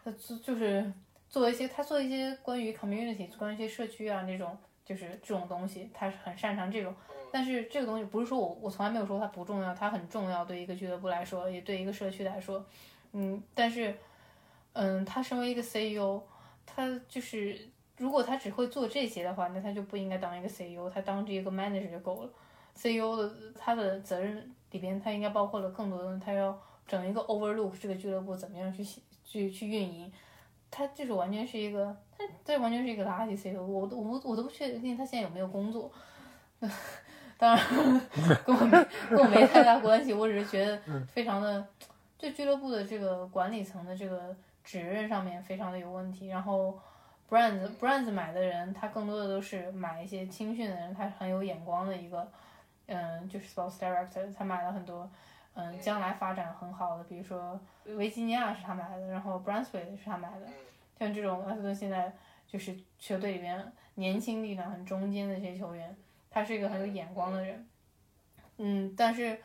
[0.02, 0.90] 她就就是
[1.28, 6.94] 做一些，她做一些关于 community，关于一些社区啊那种，就是这种东西，她是很擅长这种。
[7.30, 12.64] 但是这个东西不是说我我从来没有说它不重要，它很重要，对一个俱乐部来说，也对一个社区来说，
[13.12, 13.94] 嗯，但是，
[14.72, 16.22] 嗯，她身为一个 CEO，
[16.64, 17.68] 他就是。
[17.98, 22.30] 如果他只会做这些的话，那他就不应该当一个 CEO，他当这一个 manager 就够了。
[22.74, 28.84] CEO 的他的责任里边，他应该包括了更多的，他要整一个 overlook 这个俱乐部怎么样去
[29.24, 30.12] 去去运营。
[30.70, 33.64] 他就是完全是一个，他这完全是一个垃圾 CEO。
[33.64, 35.90] 我都我我都不确定他现在有没有工作。
[37.38, 37.66] 当然
[38.44, 41.66] 跟我没跟我没太大关系，我只是觉得非常的，
[42.18, 46.78] 对俱乐部的这个管理层的这个指认上面非常的有问题，然后。
[47.28, 52.30] Brands Brands 买的人，他更多的都是买一些青训的人，他很有眼光的一个，
[52.86, 55.10] 嗯，就是 Sports Director，他买了很多，
[55.54, 60.46] 嗯，将来发展很好的，比如说维吉尼亚是他买的，然后 Brunswick 是他买的，
[60.98, 62.12] 像这种埃弗顿现在
[62.46, 65.96] 就是球队里边年轻力量很中间的这些球员，
[66.30, 67.68] 他是一个很有眼光的人，
[68.58, 69.36] 嗯，但是，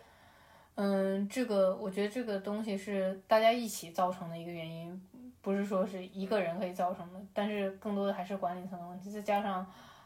[0.75, 5.07] 嗯，这个我觉得这个东西是大家一起造成的一个原因。
[5.41, 9.09] 不是说是一个人可以造成的，但是更多的还是管理层的问题。
[9.09, 9.65] 再加上，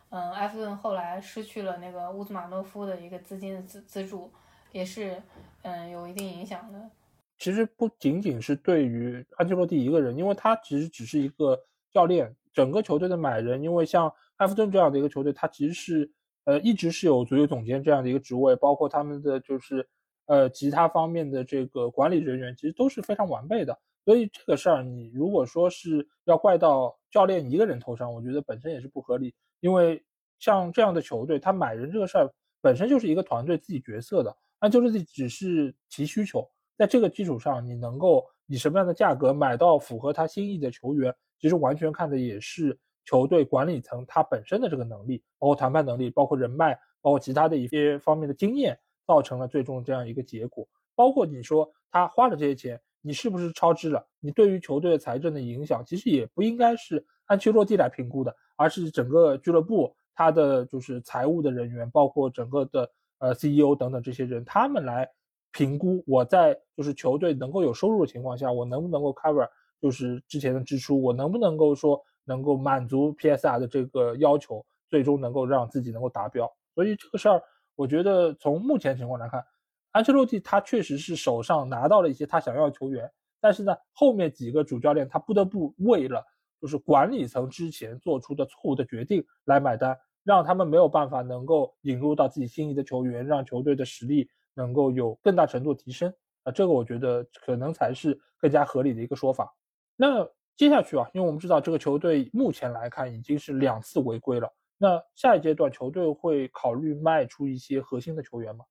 [0.10, 4.32] 嗯，埃弗顿后来失去了那个乌兹马诺夫的一个资金的资资助，
[4.72, 5.22] 也是
[5.64, 6.90] 嗯有一定影响的。
[7.38, 13.62] 其实不仅仅是对于安切洛蒂一个人，因为他其实只是一个教练，整个球队的买人。
[13.62, 16.10] 因为像埃弗顿这样的一个球队，他其实是
[16.46, 19.86] 呃一直是有足球总监这样的一个职位，包括他们的就是
[20.28, 23.78] 呃其他方面的这个管理人员，其实都是非常完备的。
[24.06, 29.34] 所以这个事儿，你如果说是要怪到教练一个人头上，我觉得本身也是不合理。
[29.62, 30.02] 因为
[30.38, 50.68] 像这样的球队，他买人这个事儿本身就是一个团队自己决策的，那就是只是提需求，在这个基础上，你能够以什么样的价格买到符合他心意的球员，其实完全看的也是球队管理层他本身的这个能力，包括谈判能力，包括人脉，包括其他的一些方面的经验，造成了最终这样一个结果。
[50.94, 52.80] 包括你说他花了这些钱。
[53.06, 54.04] 你是不是超支了？
[54.20, 62.90] 你对于球队的财政的影响，其实也不应该是按切洛蒂来评估的，而是整个俱乐部他的就是财务的人员，包括整个的
[63.20, 65.08] 呃 CEO 等等这些人，他们来
[65.52, 69.48] 评估我在就是球队能够有收入的情况下，我能不能够 cover
[69.80, 76.52] 就是之前的支出，我能不能够说能够满足 PSR 的这个要求，最终能够让自己能够达标。
[76.74, 77.40] 所以这个事儿，
[77.76, 79.46] 我觉得从目前情况来看。
[79.96, 86.22] 安切洛蒂他确实是手上拿到了一些他想要的球员，但是呢，后面几个主教练他不得不为了
[86.60, 99.56] 就是管理层之前做出的错误的决定来买单，让他们没有办法能够引入到自己心仪的球员，让球队的实力能够有更大程度提升啊，这个我觉得可能才是更加合理的一个说法。
[99.96, 108.66] 那接下去啊，因为我们知道这个球队目前来看已经是两次违规了，那下一阶段球队会考虑卖出一些核心的球员吗？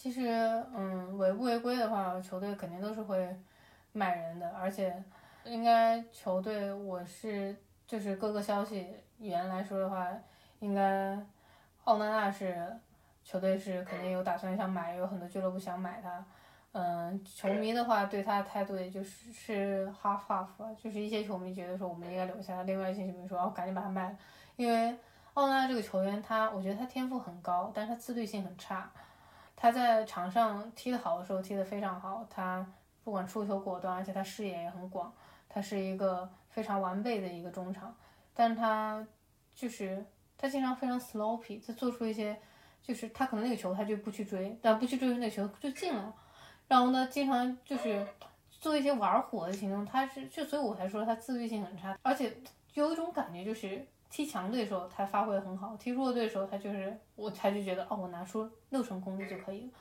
[0.00, 0.30] 其实，
[0.74, 3.36] 嗯，违不违规的话，球队肯定都是会
[3.92, 5.04] 买人的，而且
[5.44, 7.54] 应该球队，我是
[7.86, 10.08] 就是各个消息源来说的话，
[10.60, 11.14] 应该
[11.84, 12.74] 奥纳纳是
[13.22, 16.24] 球队是肯定有打算想买，有很多俱乐部想买他。
[16.72, 24.16] 嗯，球迷的话对他的态度也就是是 half half，就是一些球迷觉得说我们应该留下他，另外一些球迷说哦赶紧把他卖了，
[24.56, 24.96] 因为
[25.34, 28.90] 奥纳这个球员他我觉得他天赋很高，但是他自律性很差。
[29.62, 32.66] 他在场上踢得好的时候踢得非常好，他
[33.04, 35.12] 不管出球果断，而且他视野也很广，
[35.50, 37.94] 他是一个非常完备的一个中场。
[38.32, 39.06] 但是他
[39.54, 40.02] 就是
[40.38, 42.34] 他经常非常 sloppy，他做出一些，
[42.82, 46.14] 就是他可能那个球他就不去追，但不去追那个球就进了，
[46.66, 48.06] 然后呢，经常就是
[48.50, 52.34] 做一些玩火的行动，他是就所以我才说他自律性很差，而且
[52.72, 59.72] 有一种感觉就是踢强队的时候他发挥的很好，踢弱队的时候他就是我他就觉得哦我拿出六成功力就可以了，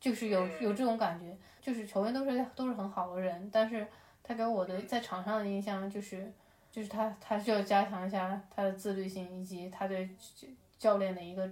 [0.00, 3.86] 就是有有这种感觉，就是球员都是都是很好的人，但是
[4.22, 6.32] 他给我的在场上的印象就是。
[6.70, 10.08] 就是他，他需要加强一下他的自律性，以及他对
[10.78, 11.50] 教练的一个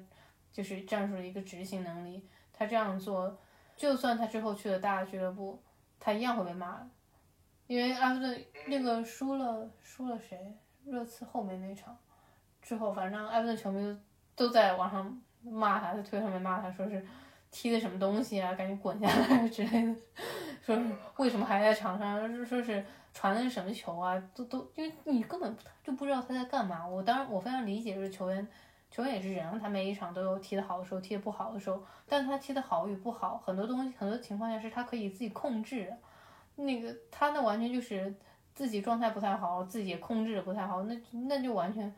[0.53, 2.23] 就是战术的一个执行能力。
[2.53, 3.37] 他这样做，
[3.75, 5.59] 就算他之后去了大俱乐部，
[5.99, 6.87] 他一样会被骂的。
[7.67, 10.39] 因为阿弗顿那个输了，输了谁？
[10.85, 11.97] 热刺后面那场
[12.67, 13.97] 之后，反正埃弗顿球迷
[14.35, 17.07] 都在网上骂他，在推上面骂他，说是
[17.53, 19.95] 踢的什么东西啊，赶紧滚下来之类的。
[20.61, 20.85] 说是
[21.19, 22.45] 为什么还在场上？
[22.45, 22.85] 说是。
[23.19, 24.23] 传的是什么球啊？
[24.35, 26.87] 都都，因为你根本就不知道他在干嘛。
[26.87, 28.47] 我当然我非常理解，就是球员，
[28.91, 31.83] 球员也是人，他每一场都有踢得好的时候，踢得不好的时候。
[32.07, 35.91] 但他踢得好与不好，很多东西，很多情况下是他可以自己控制。
[36.57, 38.15] 那个他那完全就是
[38.55, 40.95] 自己状态不太好，自己控制的不太好，那
[41.27, 41.91] 那就完全，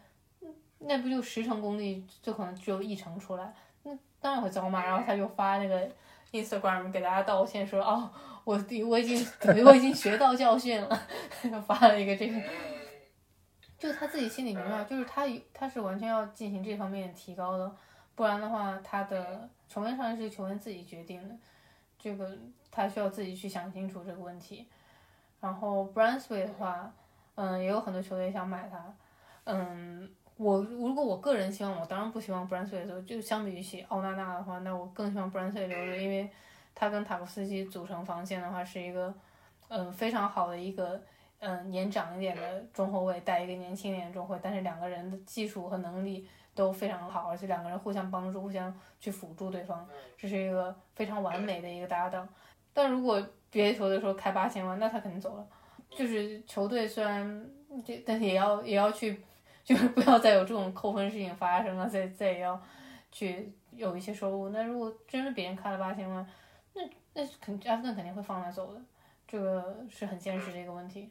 [0.78, 4.84] 那不就十成功力就可能只有一成出来，那当然会遭骂。
[4.84, 5.90] 然后他就发那个
[6.32, 8.10] Instagram 给大家道歉，说哦。
[8.44, 8.54] 我
[8.88, 9.26] 我已经
[9.62, 10.98] 我已经学到教训了，
[11.42, 12.40] 就 发了一个这个，
[13.78, 17.76] 就他自己心里明白，就是他他是完全要进行这方面提高的，
[18.14, 21.36] 不然的话，他的球员上是球员自己决定的，
[21.98, 22.38] 这个
[22.70, 24.66] 他需要自己去想清楚这个问题。
[25.40, 26.90] 然后 Brunswick 的话，
[27.34, 28.94] 嗯，也有很多球队想买他，
[29.44, 36.30] 嗯，我如果我个人希望，我当然不希望 Brunswick 走，就相比于起奥纳纳的话，那我更希望 Brunswick 留着，因为。
[36.80, 39.12] 他跟塔夫斯基组成防线的话，是一个，
[39.66, 41.02] 嗯，非常好的一个，
[41.40, 49.84] 嗯，年长一点的中后卫带一个年轻一点的中后卫，但是两个人的技术和能力都非常好，而且两个人互相帮助，互相去辅助对方，
[50.16, 52.28] 这是一个非常完美的一个搭档。
[52.72, 53.20] 但如果
[53.50, 55.44] 别的球队说开八千万，那他肯定走了。
[55.90, 57.44] 就是球队虽然
[57.84, 59.20] 这，但是也要也要去，
[59.68, 62.58] 就是不要再有这种扣分事情发生了，再再也要
[63.12, 64.48] 去有一些收入。
[64.48, 66.26] 那如果真是别人开了八千万，
[66.72, 66.80] 那
[67.12, 68.80] 那肯阿弗顿肯定会放他走的，
[69.26, 71.10] 这个是很现实的一个问题。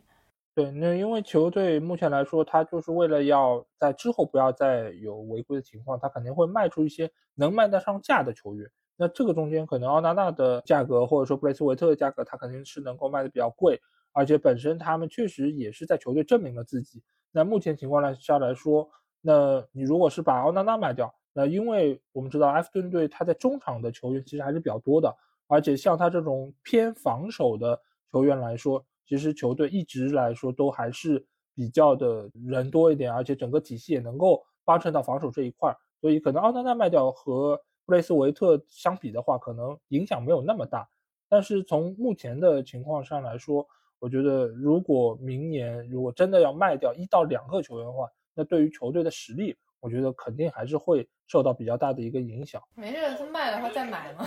[0.55, 8.67] 对，那因为球队目前来说，他就是为了要在之后不要再有违规的情况，他肯定会卖出一些能卖得上价的球员。
[8.95, 13.79] 那这个中间可能奥纳纳的价格，或者说布雷斯维特的价格，他肯定是能够卖的比较贵，
[14.13, 17.03] 而且本身他们确实也是在球队证明了自己。
[17.37, 18.89] 那目前情况来下来说，
[19.21, 25.15] 那你如果是把奥纳纳卖掉，那因为我们知道埃弗顿队他在中场的球员其实还是比较多的。
[25.45, 27.79] 而且像他这种偏防守的
[28.11, 31.23] 球员来说，其实球队一直来说都还是
[31.53, 35.77] 比较的人多一点，而且整个体系也能够帮衬到防守这一块儿。
[36.01, 40.89] 所以可能奥纳纳卖掉和布雷斯维特相比的话，可能影响没有那么大。
[41.29, 43.67] 但是从目前的情况上来说，
[43.99, 52.61] 我觉得如果明年如果真的要卖掉一到两个球员的话，那对于球队的实力，我觉得肯定还是会受到比较大的一个影响。
[52.75, 54.25] 没事，他卖的话再买嘛。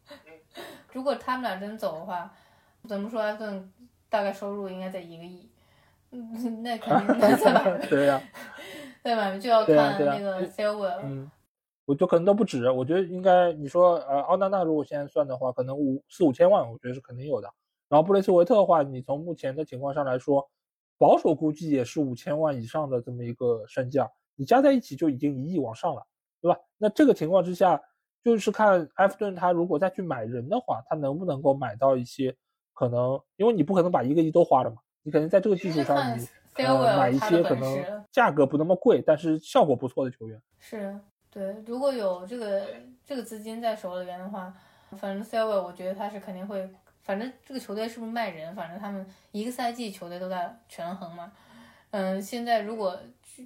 [0.92, 2.30] 如果他们俩真走的话，
[2.86, 3.20] 怎么说？
[3.20, 3.72] 埃弗顿
[4.08, 5.50] 大概收入应该在一个亿，
[6.10, 7.86] 嗯，那肯定再买。
[7.86, 8.22] 对呀，
[9.02, 11.00] 再买就要看那个 Silver。
[11.02, 11.30] 嗯，
[11.84, 12.70] 我就可能都不止。
[12.70, 17.52] 我觉得应该你说，呃，奥纳纳如果现在算的话，可能五四五千万，我觉得是肯定有的。
[17.88, 20.48] 然后布雷斯维特的话，你从目前的情况上来说，
[20.98, 26.06] 保守估计也是五千万以上的这么一个身价，你加在一起就已经一亿往上了，
[26.40, 26.58] 对吧？
[26.78, 27.80] 那这个情况之下。
[28.24, 32.36] 就是看埃弗顿他如果再去买人的话，他能不能够买到一些
[32.74, 40.42] 可能，因为你不可能把一个亿都花了嘛，你肯定在这个基础上你呃买一些可能价格不那么贵，但是效果不错的球员。
[40.58, 40.98] 是
[41.30, 42.66] 对，如果有这个
[43.04, 44.52] 这个资金在手里边的话，
[44.96, 46.68] 反正 l v e r 我觉得他是肯定会，
[47.06, 51.30] 反正这个球队是不是卖人，反正他们一个赛季球队都在权衡嘛。
[51.92, 52.98] 嗯，现在如果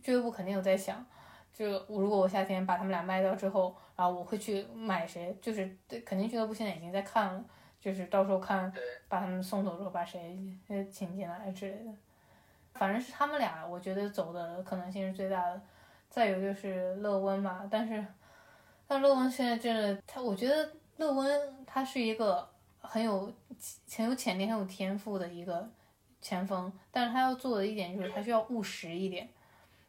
[0.02, 1.04] 俱乐部肯定有在想。
[1.52, 5.36] 就如果我夏天把他们俩卖掉之后，然后我会去买谁？
[5.42, 5.70] 就是
[6.06, 7.44] 肯定俱乐部现在已经在看了，
[7.78, 8.72] 就是到时候看
[9.08, 10.38] 把他们送走之后把谁
[10.90, 11.92] 请进来之类的。
[12.72, 15.60] 反正是他们俩，我觉得走的可能性是最大的。
[16.08, 18.02] 再有就是勒温吧，但是
[18.86, 22.48] 但勒温现在真的他，我觉得勒温他是一个
[22.80, 23.32] 很有
[23.96, 25.68] 很有潜力、很有天赋的一个
[26.20, 29.28] 前锋，但是他要做的一点就是他需要务实一点。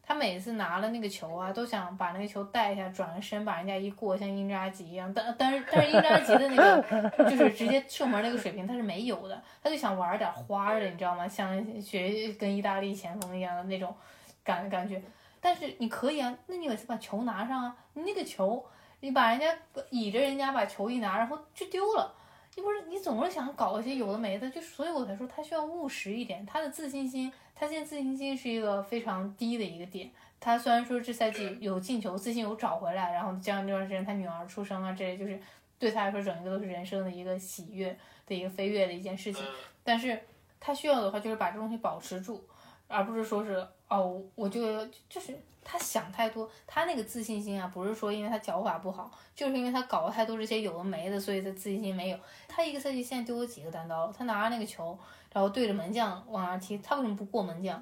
[0.03, 5.13] 他每次拿了那个球啊，都想把那个球带一下，转个身把人家一过，像英扎吉一样。
[5.13, 11.25] 但但是但是英扎吉的那个就是直接射门那个水平他是没有的，他就想玩点花的，你知道吗？
[11.25, 13.95] 像学跟意大利前锋一样的那种
[14.43, 15.01] 感感觉。
[15.39, 18.65] 但是你可以啊，那你每次把球拿上啊，你那个球，
[18.99, 19.45] 你把人家
[19.91, 22.13] 倚着人家把球一拿，然后就丢了。
[22.55, 26.45] 你不是你总是想搞一些有的没的，就所以我才说他需要务实一点。
[26.45, 30.11] 他的自信心，他现在自信心是一个非常低的一个点。
[30.39, 35.39] 他虽然说这赛季有进球，自信有找回来，然后加上这段时间他女儿出生啊，这些就是
[35.79, 39.45] 对他来说整一个都是人生的一个喜悦的一个飞跃的一件事情。
[39.83, 40.19] 但是
[40.59, 42.43] 他需要的话就是把这东西保持住，
[42.87, 52.17] 而不是说是哦，我就就是他想太多，他那个自信心啊，不是说因为他脚法不好，就是因为他搞了太多这些有的没的，所以他自信心没有。
[52.47, 54.97] 他一个赛季现在丢了几个单刀，他拿着那个球，
[55.31, 57.81] 然后对着门将往那踢，他为什么不过门将？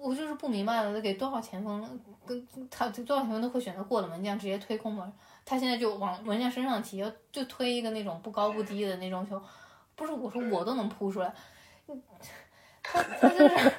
[0.00, 5.12] 我就是不明白了，给多少前锋跟他多少前锋都会选择过了门将直接推空门，
[5.44, 9.42] 他现在就往门将身上踢，就推一个那种不高不低的那种球，
[9.96, 11.34] 不是我说我都能扑出来，
[12.82, 13.72] 他他就是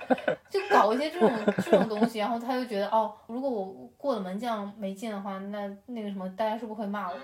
[0.50, 1.32] 就搞一些这种
[1.64, 7.16] 这种东西，然后他就觉得哦，如果我过了门将没进的话，那那个什么大家是不是会骂我？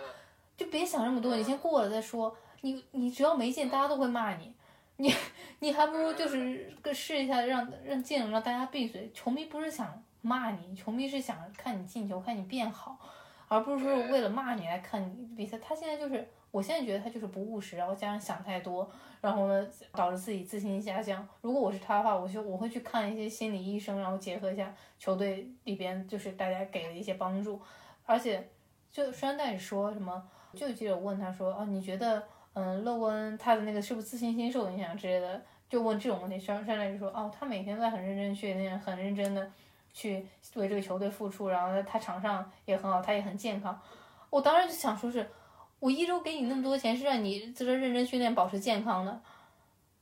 [0.57, 4.53] 就别想这么多，你先过了再说，你你只要没进，大家都会骂你。
[4.97, 5.13] 你
[5.59, 9.09] 你还不如就是个试一下，让让进了，让大家闭嘴。
[9.13, 12.99] 球迷不是想骂你，球迷是想看你进球，看你变好，
[13.47, 15.57] 而不是说为了骂你来看你比赛。
[15.59, 18.91] 他现在就是，我现在觉得他就是不务实，然后加上想太多，
[19.21, 21.27] 然后呢导致自己自信心下降。
[21.41, 27.61] 如果我是他的话，我就我会去看一些心理医生，然后结合一下球队里边就是大家给的一些帮助。
[28.05, 28.49] 而且
[28.91, 32.23] 就栓代说什么，就有记者问他说，哦，你觉得？
[32.53, 35.39] 嗯，勒温他的那个是不是自信心受影响之类的？
[35.69, 39.49] 就问这种问题，上上来就说，哦，他每天在很认真训练，很认真的
[39.93, 43.79] 去为这个球队付出，然后他场上也很好，他也很健康。
[44.31, 45.29] 我当时就想说，是
[45.79, 49.21] 我一周给你那么多钱，是让你在这认真训练，保持健康的，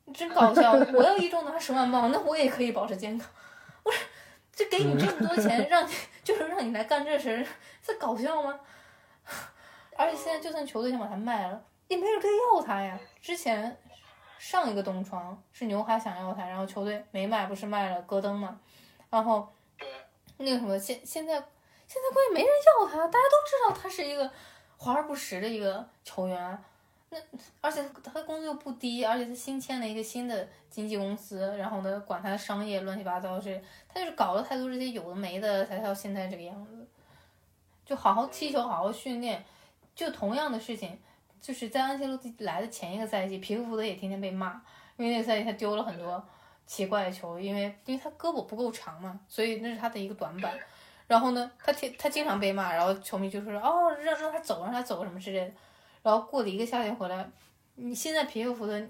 [0.05, 0.71] 你真搞笑！
[0.71, 3.29] 我要一周拿十万镑，那我也可以保持健康。
[3.83, 3.99] 不是，
[4.51, 7.45] 这给你这么多钱，让你就是让你来干这事，
[7.83, 8.59] 这搞笑吗？
[9.95, 11.63] 而且现在就算球队想把他卖了。
[11.87, 12.99] 也没人可以要他呀。
[13.21, 13.77] 之前
[14.37, 18.59] 上一个东窗是纽卡想要他，然后球队没卖，不是卖了戈登嘛？
[19.09, 19.47] 然后
[20.37, 21.33] 那个什么，现现在
[21.87, 22.49] 现在关键没人
[22.81, 24.29] 要他，大家都知道他是一个
[24.77, 26.59] 华而不实的一个球员。
[27.09, 27.17] 那
[27.61, 36.85] 而且他工资又不低，而且他新签了一个新的经纪公司，然后呢管他的商业乱七八糟，是他就是搞了太多这些有的没的，才到现在这个样子。
[37.85, 39.41] 就好好踢球，好好训练，
[39.95, 40.99] 就同样的事情。
[41.39, 44.61] 就是在安切洛蒂来的前一个赛季，皮克福德也天天被骂，
[44.97, 46.21] 因为那个赛季他丢了很多
[46.65, 50.53] 奇怪的球，因为因为他胳膊不够长嘛，所以那是他的一个短板。
[51.07, 55.51] 然后呢，他天他经常被骂，然后球迷就说哦让让他走让他走什么之类的。
[56.03, 57.29] 然后过了一个夏天回来，
[57.75, 58.81] 你现在皮克福德，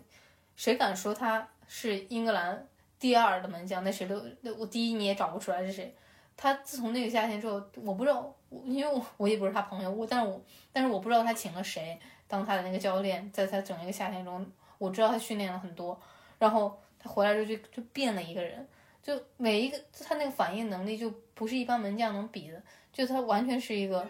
[0.56, 2.68] 谁敢说他是英格兰
[3.00, 3.84] 第二的门将？
[3.84, 5.96] 那谁都那我第一你也找不出来是谁。
[6.36, 8.32] 他自从那个夏天之后，我不知道，
[8.64, 10.42] 因为我我也不是他朋友，我但是我
[10.72, 12.00] 但是我不知道他请了谁。
[12.30, 14.46] 当他的那个教练，在他整一个夏天中，
[14.78, 15.98] 我知道他训练了很多，
[16.38, 18.68] 然后他回来之后就就变了一个人，
[19.02, 24.06] 就每一个他那个反应能力就不是一般门将能比的，就他完全是一个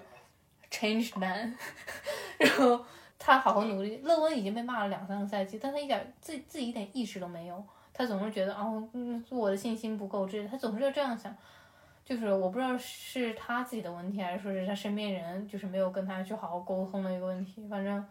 [0.72, 1.56] change man，
[2.40, 2.84] 然后
[3.20, 3.98] 他好好努力。
[4.04, 7.64] 勒温已经被骂了两三个赛季，但他一点自自己一点意识都没有，
[7.94, 8.88] 他总是觉得哦，
[9.30, 11.36] 我的信心不够，这他总是要这样想。
[12.04, 17.68] 就是我不知道是他自己的问题，还是说是他身边人就是没有跟他去好好沟通的一个问题。
[17.68, 18.06] 反正，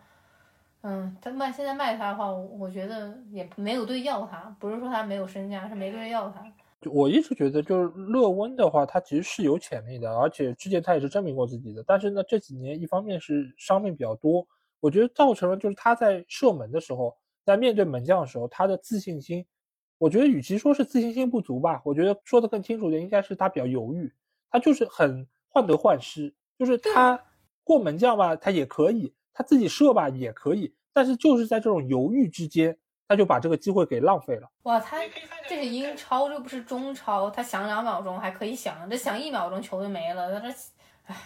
[0.83, 6.47] 嗯，他卖现在卖他的话，我觉得也没有队要他，不是说他没有身价，是没队要他。
[6.81, 11.83] 就我一直觉得，就是勒温的话，他其实是有潜力的，而且之前他也是证明过自己的。
[11.87, 14.47] 但是呢，这几年一方面是伤病比较多，
[14.81, 19.45] 我觉得造成了就是他在射门的时候，在面对门将的时候，他的自信心。
[19.99, 24.12] 我觉得与其说是自信心不足吧，我觉得说的更清楚的，应该是他比较犹豫，
[24.51, 27.18] 他就是很患得患失，就是他
[27.64, 32.77] 过门将吧，他也可以，他自己射吧也可以，但是就是在这种犹豫之间，
[33.09, 34.50] 他就把这个机会给浪费了。
[34.64, 34.98] 哇，他
[35.48, 40.57] 这是英超，这不是中超，他想两秒钟还可以想，这想一秒钟球就没了，他这，
[41.04, 41.16] 唉，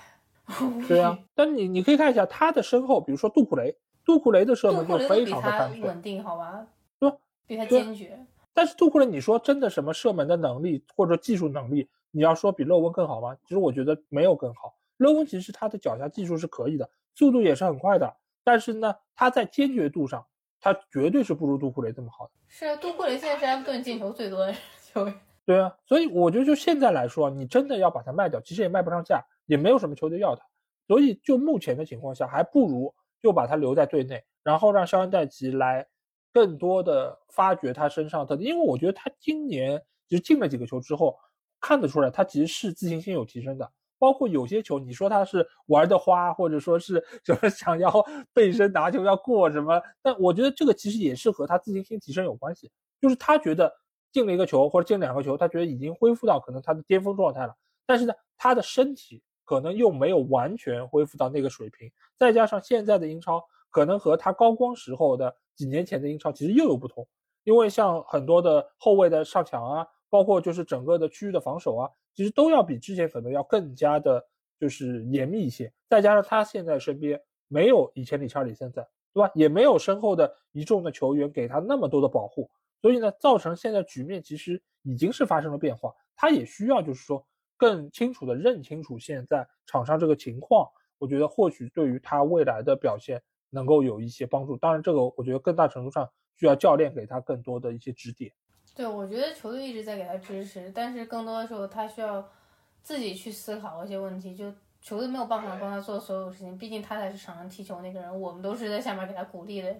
[0.86, 6.66] 对啊，但你你可以看一下他的身后，比如说杜库雷，杜库雷的射门就非常的稳定，好吧？
[6.98, 7.12] 对，
[7.46, 8.18] 比他坚决。
[8.52, 13.34] 但是杜库雷，你说真的什么射门的能力或者技术能力，你要说比勒温更好吗？
[13.44, 14.74] 其实我觉得没有更好。
[14.96, 20.26] 勒温其实他的脚下技术是可以的，速度也是很快的，但是呢，他在坚决度上，
[20.60, 22.32] 他绝对是不如杜库雷这么好的。
[22.48, 24.54] 是啊，杜库雷现在是埃弗顿进球最多的
[24.92, 25.14] 球员。
[25.46, 30.44] 对啊，所以我觉得就现在来说，你真的要把它卖掉，其实也卖不上价，也没有什么球队要他。
[30.86, 35.86] 所以就目前的情况下，还不如就把他留在队内，然后让肖恩戴奇来。
[36.32, 41.18] 更多的发掘他身上的，因为我觉得他今年其实进了几个球之后，
[41.58, 43.68] 看得出来他其实是自信心有提升的。
[44.00, 52.70] 包括有些球，你说他是玩的花，或者说是什么想要 背身拿球要过什么，但我觉得这个其实也是和他自信心提升有关系。
[52.98, 53.70] 就是他觉得
[54.10, 57.54] 进了一个球或者进两个球，他觉得已经恢复到可能他的巅峰状态了，
[57.86, 67.06] 但是呢，他的身体可能又没有完全恢复到那个水平，再加上现在的英超可能和他高光时候的几年前的英超其实又有不同，
[67.44, 69.86] 因为像很多的后卫的上抢啊。
[70.10, 74.22] 包括就是整个的区域的防守啊，其实都要比之前可能要更加的，
[74.58, 75.72] 就是严密一些。
[75.88, 79.30] 再加上他现在身边没有以前李查里森在，对吧？
[79.34, 82.50] 也没有身后的一众的球员给他那么多的保护，
[82.82, 85.94] 所以呢，造成现在局面其实已经是发生了变化。
[86.16, 87.24] 他也需要就是说
[87.56, 90.68] 更清楚的认清楚现在场上这个情况。
[90.98, 94.54] 我觉得或许对于他未来的表现能够有一些帮助。
[94.58, 96.06] 当然，这个我觉得更大程度上
[96.36, 98.30] 需要教练给他更多的一些指点。
[98.80, 102.26] 对，我觉得球队一直在给他支持，但是更多的时候他需要
[102.82, 104.34] 自己去思考一些问题。
[104.34, 104.50] 就
[104.80, 109.76] 球队没有办法帮他做所有事情，毕竟他才是场上踢球那个人，我们都是在下面给他鼓励的。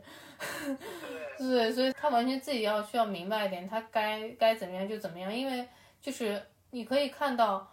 [1.38, 5.34] 对，所以他完全自己要需要明白一点，他该该怎么样就怎么样。
[5.34, 5.66] 因为
[6.03, 6.42] 就是
[6.72, 7.66] 你可以看到，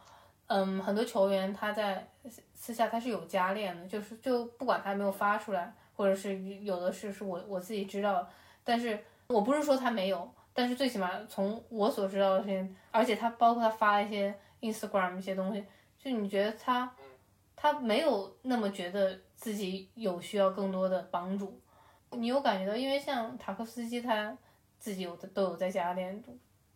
[0.45, 2.07] 嗯，很多球员他在
[2.53, 8.25] 私下他是有加练的，就是就不管他没有发出来，或者是有的是是我我自己知道，
[8.63, 8.97] 但是
[9.27, 10.31] 我不是说他没有。
[10.57, 15.63] 但是最起码从我所知道的事情，而且他包括他发一些 Instagram 一些东西，
[15.99, 16.91] 就你觉得他，
[17.55, 21.61] 他没有那么觉得自己有需要更多的帮助，
[22.09, 22.75] 你有感觉到？
[22.75, 24.35] 因为像塔克斯基他
[24.79, 26.23] 自己有的都有在加练，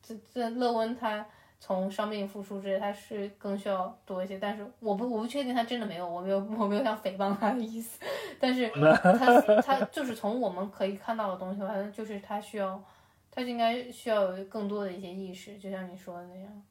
[0.04, 1.26] 这这勒温他
[1.60, 4.38] 从伤病复出之类，他是更需要多一些。
[4.38, 8.00] 但是我不我不确定他真的没有，我没有我没有想诽谤他的意思，
[8.40, 8.70] 但是
[9.18, 12.80] 他他就是从我们可以看到的东西，反正就是他需要。
[13.32, 16.64] 他应该需要有更多的一些意识，就像你说的那样。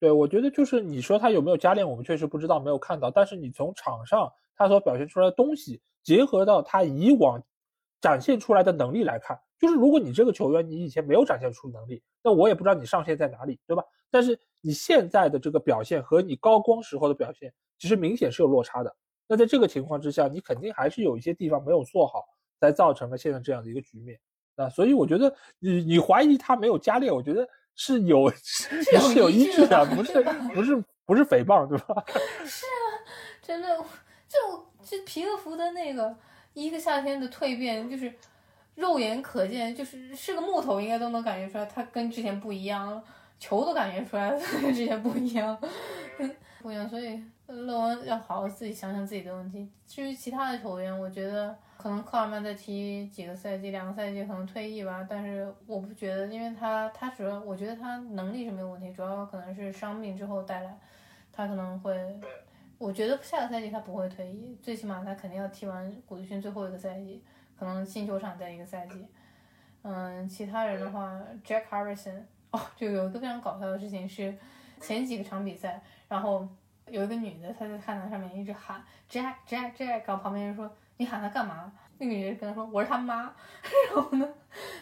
[0.00, 3.10] 对，我觉得就是你说他有没有加练，我们确实不知道，没有看到。
[3.10, 7.40] 但是你从场上他所表现出来的东西，结合到他以往
[8.00, 13.84] 展现出来的能力来看，就是如果你这个球员你以前没有展现出能力，那我也不知道你上限在哪里，对吧？
[14.10, 18.96] 但是你现在的这个表现和你高光时候的表现，其实明显是有落差的。
[19.28, 22.24] 那在这个情况之下，你肯定还是有一些地方没有做好，
[22.60, 24.18] 才造成了现在这样的一个局面。
[24.56, 30.22] 啊，所以我觉得你你怀疑他没有加练，我觉得是有 是有依据的，不是
[30.54, 32.04] 不是不是诽谤，对吧？
[32.44, 32.84] 是啊，
[33.40, 33.78] 真的，
[34.28, 36.14] 就就皮克福德那个
[36.52, 38.12] 一个夏天的蜕变，就是
[38.74, 43.02] 肉眼可见，就是是个木头，应该都能感觉出来，他跟之前不一样了，
[43.38, 45.58] 球都感觉出来了， 跟之前不一样，
[46.60, 46.86] 不一样。
[46.88, 49.66] 所以勒文要好好自己想想自己的问题。
[49.86, 51.56] 至于其他的球员，我觉得。
[51.82, 55.04] 可能科尔曼再踢几个赛季，两个赛季可能退役吧。
[55.10, 60.78] 但是我不觉得，因为他他主要，我觉得他能力是没有问题，主要可能是伤病之后带来，
[61.32, 62.20] 他可能会，
[62.78, 67.20] 我觉得下个赛季他不会退役，最起码他肯定要踢完古迪逊最后一个赛季，
[67.58, 69.04] 可能新球场再一个赛季。
[69.82, 72.20] 嗯，其他人的话，Jack Harrison，
[72.52, 74.32] 哦，就有一个非常搞笑的事情是，
[74.80, 76.48] 前几个场比赛，然后
[76.86, 78.80] 有一个女的她在看台上面一直喊
[79.10, 80.70] Jack Jack Jack，然后旁边人说。
[81.02, 81.72] 你喊他干嘛？
[81.98, 83.32] 那个女人跟他说我是他妈，
[83.92, 84.28] 然后呢，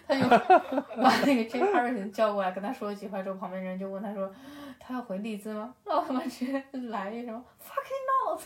[0.07, 4.31] 他就把那个 J Harrison 叫过来跟他说了几句之后，旁边人就问他说
[4.79, 5.75] 他要回利兹吗？
[5.87, 8.41] 然后他妈直接来一什么 fucking no，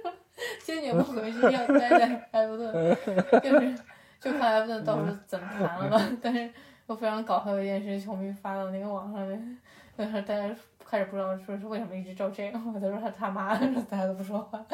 [0.64, 2.96] 坚决不回去，要待在埃弗顿，
[3.42, 3.74] 就是
[4.18, 6.02] 就看埃弗顿到时候怎么谈了吧。
[6.22, 6.50] 但是
[6.86, 9.58] 又非常搞笑的一件事，球迷发到那个网上面，
[9.94, 10.54] 但是大家
[10.86, 13.54] 开始不知道说是为什么一直照这个，他说他他妈，
[13.88, 14.64] 大家都不说话。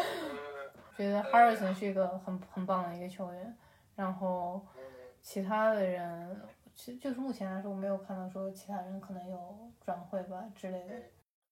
[0.96, 3.56] 觉得 Harrison 是一个很很棒的一个球员，
[3.94, 4.64] 然后
[5.20, 6.40] 其他的人，
[6.74, 10.94] 其实就是目前来说，我没有看到说其他人可能有转会吧之类的。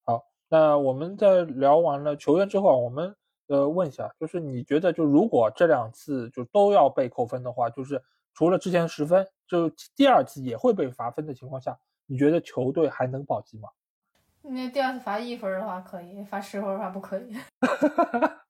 [0.05, 3.15] 好，那我们在聊完了球员之后，我们
[3.49, 13.69] 呃问一下，就是你觉得就如果这两次就都要被扣分的话，就是除了之前十分，就第二次也会被罚分的情况下，你觉得球队还能保级吗？
[14.43, 17.37] 那第二次罚一分的话可以，罚十分的话不可以。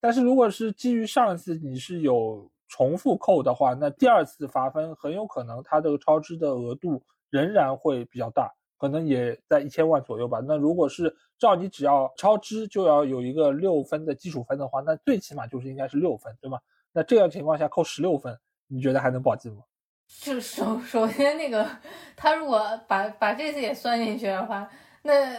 [0.00, 10.40] 但是如果是基于上一次你是有重复扣的话，那第二次罚分很有可能它这个超支的额度仍然会比较大，可能也在一千万左右吧。
[10.46, 16.58] 那如果是照你只要超支就要有一个六分的基础分的话，那最起码就是应该是六分，对吗？
[16.92, 19.62] 那这样情况下扣十六分，你觉得还能保级吗？
[20.20, 21.66] 就首首先那个
[22.14, 24.68] 他如果把把这次也算进去的话，
[25.02, 25.38] 那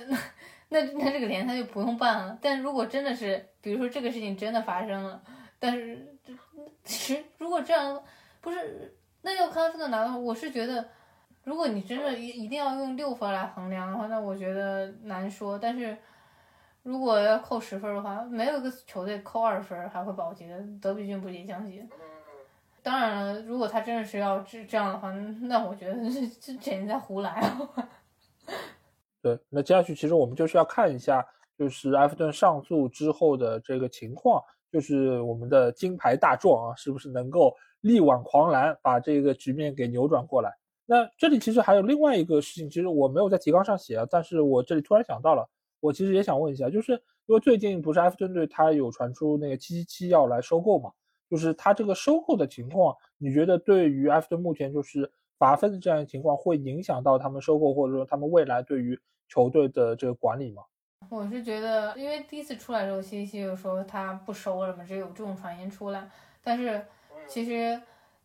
[0.74, 0.82] 那。
[0.82, 2.36] 那那这个联赛就不用办了。
[2.41, 5.21] 但如果真的是，比如说这个事情真的发生了，
[5.59, 6.17] 但是
[6.84, 8.03] 其实如果这样，
[8.41, 10.84] 不是那要看这个拿的话，我是觉得
[11.43, 15.57] 如果你真的一一定要用六分来衡量的话，那我觉得难说。
[15.59, 15.95] 但是
[16.82, 21.88] 如果要扣十分的话，没有一个球队扣二分还会保级的，德比郡不也降级？
[22.82, 25.11] 当然了，如果他真的是要这这样的话，
[25.41, 27.59] 那我觉得 这这简直在胡来啊！
[29.24, 31.26] 对，那接下去其实我们就是要看一下，
[31.57, 40.51] 就是埃弗顿上诉之后的这个情况，就是我们的金牌大壮啊，是不是能够力挽狂澜，把这个局面给扭转过来？
[40.86, 45.49] 那这里其实还有另外一个事情，其实我没有在提纲上写啊，但是我这里突然想到了，
[45.80, 46.91] 我其实也想问一下，就是
[47.26, 50.91] 因为最近不是埃弗顿队他有传出那个七七七要来收购嘛？
[51.30, 55.09] 就是他这个收购的情况，你觉得对于埃弗顿目前就是
[55.43, 60.63] 罚分的这样一个情况，会影响到他们收购或者说他们未来对于球队的这个管理吗？
[61.09, 66.09] 我是觉得，因为第一次出来之后，西西就说他不收了嘛，只有这种传言出来。
[66.41, 66.81] 但是
[67.27, 67.77] 其实，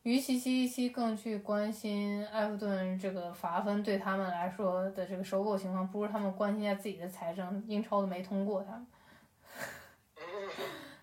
[0.04, 7.64] 与其西西更去关心埃弗顿这个罚分对他们来说的这个收购情况，不如他们关心一下自己的财政。
[7.66, 8.86] 英超都没通过他们。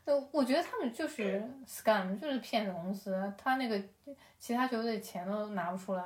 [0.05, 3.33] 就我觉得他们就是 scam，就是骗子公司。
[3.35, 3.81] 他那个
[4.37, 6.03] 其他球队钱都拿不出来，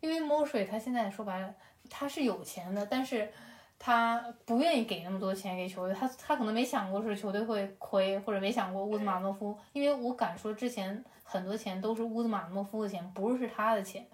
[0.00, 1.54] 因为墨水他现在说白了
[1.88, 3.30] 他是有钱的，但是
[3.78, 5.94] 他不愿意给那么多钱给球队。
[5.94, 9.56] 他他可能没想过是球队会亏，或者没想过乌兹马诺夫。
[9.72, 14.04] 因为我敢说之前很多钱都是乌兹马诺夫的钱，不是他的钱。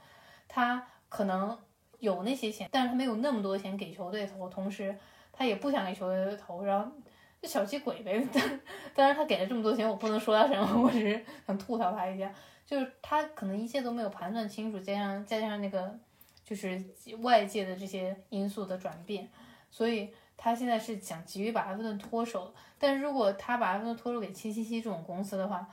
[0.47, 1.59] 他可能
[1.99, 4.95] 有那些钱，但是他没有那么多钱给球队投，同时
[5.33, 6.93] 他也不想给球队投，然后。
[7.41, 8.61] 就小气鬼呗， 但
[8.95, 12.33] 但是他给了这么多钱，我不能说他什么，我只是想吐槽他一下。
[12.67, 15.99] 就是他可能一切都没有盘算清楚，加上加上那个
[16.45, 16.85] 就是
[17.23, 19.27] 外界的这些因素的转变，
[19.71, 22.53] 所以他现在是想急于把埃弗顿脱手。
[22.79, 25.67] 但是如果他把埃弗顿脱手给七七七这种公司的话，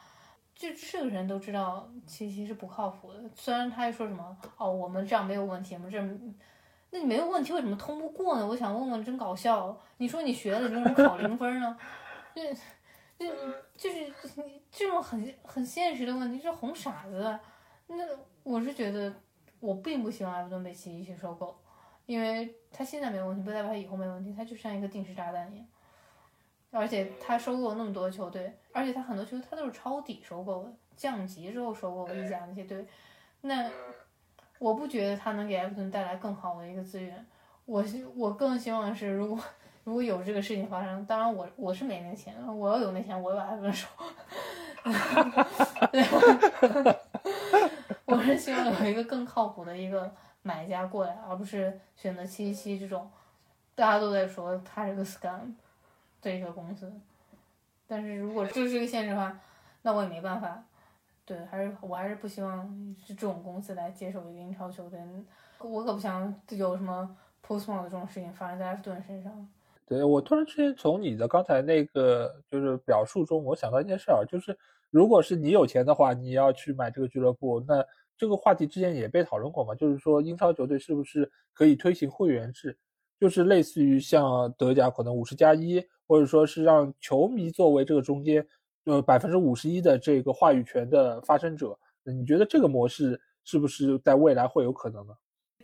[0.56, 3.20] 就是个人都知道七七是不靠谱的。
[3.36, 6.00] 虽然他又说什么哦，我们这样没有问题，我们这。
[6.96, 8.48] 那你没有问题，为什么通不过呢？
[8.48, 9.78] 我想问问，真搞笑。
[9.98, 11.78] 你说你学了，你为什么考零分呢？
[12.34, 12.56] 这、
[13.20, 13.28] 这、
[13.76, 14.14] 就是
[14.72, 17.38] 这种很很现实的问题，是哄傻子。
[17.88, 17.98] 那
[18.44, 19.14] 我是觉得，
[19.60, 21.54] 我并不希望埃弗顿被奇异去收购，
[22.06, 24.34] 因为他现在没问题，不代表他以后没问题。
[24.34, 25.68] 他就像一个定时炸弹一样。
[26.72, 32.88] 而且他收购那么多球队，而且他很多球队他都是抄底收购的，降级之后收购意甲那些队，
[33.42, 33.70] 那。
[34.58, 37.26] 我不觉得他能给埃弗顿带来更好的一个资源，
[37.66, 37.84] 我
[38.16, 39.44] 我更希望是如果
[39.84, 43.88] 如果有这个事情发生，当然我我是没那钱，我要有那钱，我也把埃弗顿收。
[48.06, 53.10] 我是希望有一个更靠谱的一个买家过来，而不是选择七七这种
[53.76, 55.54] 大家都在说他是个 scam
[56.22, 56.92] 的一个公司。
[57.88, 59.38] 但是如果这是个现实的话，
[59.82, 60.64] 那我也没办法。
[61.26, 65.00] 对，还是我还是不希望是这种公司来接手一个英超球队，
[65.60, 69.50] 我可不想有什么 postmore 的这种事情发生在埃弗顿身上。
[69.88, 74.56] 对我突然之间从你的刚才那个就是表述中，我想到一件事儿，就是
[74.92, 77.84] 如果是你有钱的话，你要去买这个俱乐部，那
[78.16, 82.78] 这个话题之前也被讨论过嘛，就是说英超球队是不是可以推行会员制，
[83.20, 88.48] 就是类似于像德甲可能五十加一，或者说是让球迷作为这个中间。
[88.86, 95.18] 呃，百分之五十一的这个话语权的发生者，你觉得这个模式是不是在未来会有可能呢？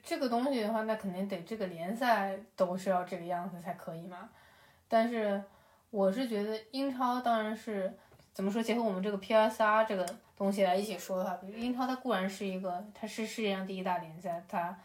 [0.03, 4.31] 这个东西的话，那肯定得这个联赛都是要这个样子才可以嘛。
[4.87, 5.39] 但是
[5.91, 7.93] 我是觉得英超当然是
[8.33, 10.03] 怎么说，结合我们这个 PSR 这个
[10.35, 14.75] 东西来一起说的话，英超它固然是一个，它是世界上第一大联赛，它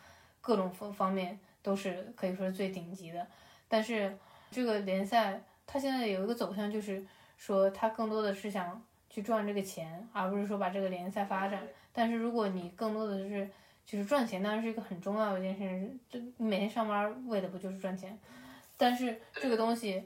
[0.42, 3.26] 各种方方面都是可以说是最顶级的。
[3.66, 4.14] 但是
[4.50, 7.02] 这个联赛它现在有一个走向就是。
[7.36, 11.62] 说他更多的是想去赚这个钱，而不是说把这个联赛发展。
[11.92, 13.48] 但是如果你更多的是
[13.84, 15.96] 就是赚钱，当然是一个很重要的一件事。
[16.08, 18.18] 就每天上班为的不就是赚钱？
[18.76, 20.04] 但是这个东西，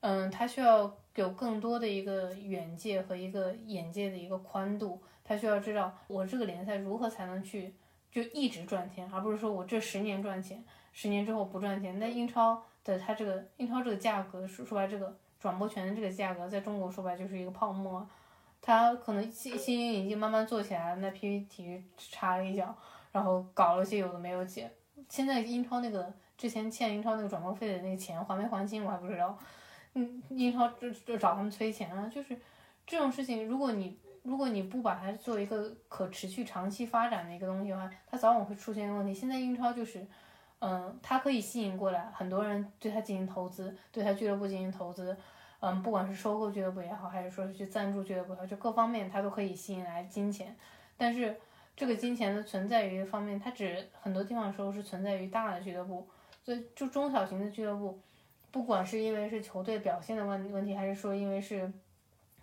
[0.00, 5.02] 嗯，它需要有更多的一个远界和一个眼界的一个宽度。
[5.24, 7.72] 他需要知道我这个联赛如何才能去
[8.10, 10.62] 就一直赚钱，而不是说我这十年赚钱，
[10.92, 11.98] 十年之后不赚钱。
[11.98, 15.16] 那英超的它这个英超这个价格说说白这个。
[15.42, 18.06] 转播权的这个价格，在中国说白就是一个泡沫，
[18.60, 22.72] 它可能新新运营已经慢慢做起来，那 PP 体育插了一脚，
[23.10, 24.70] 然后搞了些有的没有解。
[25.08, 29.36] 现在英超那个之前欠英超那个转播费的那个钱还没还清，我还不知道。
[29.94, 32.38] 嗯，英超就就找他们催钱啊，就是
[32.86, 39.12] 这种事情，如果你如果你不把它作为一个可持续长期发展的一个东西的话，它早晚会出现问题。
[39.12, 40.06] 现在英超就是。
[40.64, 45.16] 嗯，它可以吸引过来很多人对他进行投资，对他俱乐部进行投资。
[45.58, 50.56] 嗯，不管是收购俱乐部也好，还是说去赞助俱乐部也好，就各方面它都可以吸引来金钱。
[50.96, 51.36] 但是
[51.76, 56.08] 这个金钱的存在于方面，它只很多地方时候是存在于大的俱乐部，
[56.44, 57.98] 所以就中小型的俱乐部，
[58.50, 61.72] 不管是因为是球队表现的问问题，还是说因为是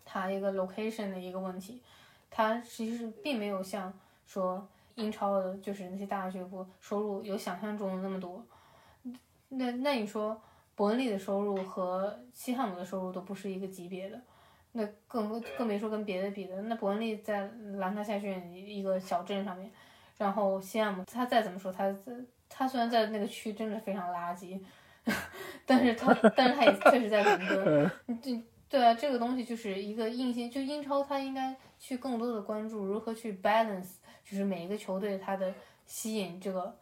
[0.03, 1.81] 它一个 location 的一个问题，
[2.29, 3.93] 它其实并没有像
[4.25, 4.67] 说
[4.99, 8.45] 英超的，就是那些大俱乐部收入有想象中的那么多。
[9.49, 10.39] 那那你说
[10.75, 14.21] 伯恩利的收入和西汉姆的收入都不是一个级别的。
[14.71, 19.71] 那更更别说跟别的比的，那伯恩利在兰卡夏郡一个小镇上面，
[20.15, 21.91] 然后西汉姆他再怎么说，他
[22.47, 24.61] 他虽然在那个区真的非常垃圾，
[25.65, 27.91] 但是他但是他也确实在伦敦，
[28.21, 33.95] 对对啊，这个东西就是一个硬性，就英超他应该去更多的关注如何去 balance，
[34.29, 35.53] 就是每一个球队它的
[35.85, 36.75] 吸引这个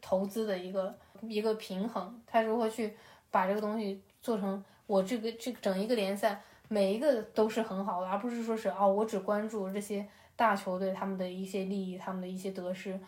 [0.00, 2.94] 投资的一个一个平衡，他如何去
[3.30, 6.40] 把这个东西做成我这个这个整一个联赛。
[6.68, 12.98] 每一个都是很好的，而不是说是哦，我只关注这些大球队他们的一些利益，他们的一些得失，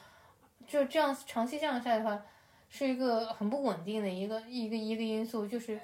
[0.66, 2.22] 就这样长期这样下来的话，
[2.68, 5.46] 是一个很不稳定的一个一个一个因素。
[5.46, 5.80] 就是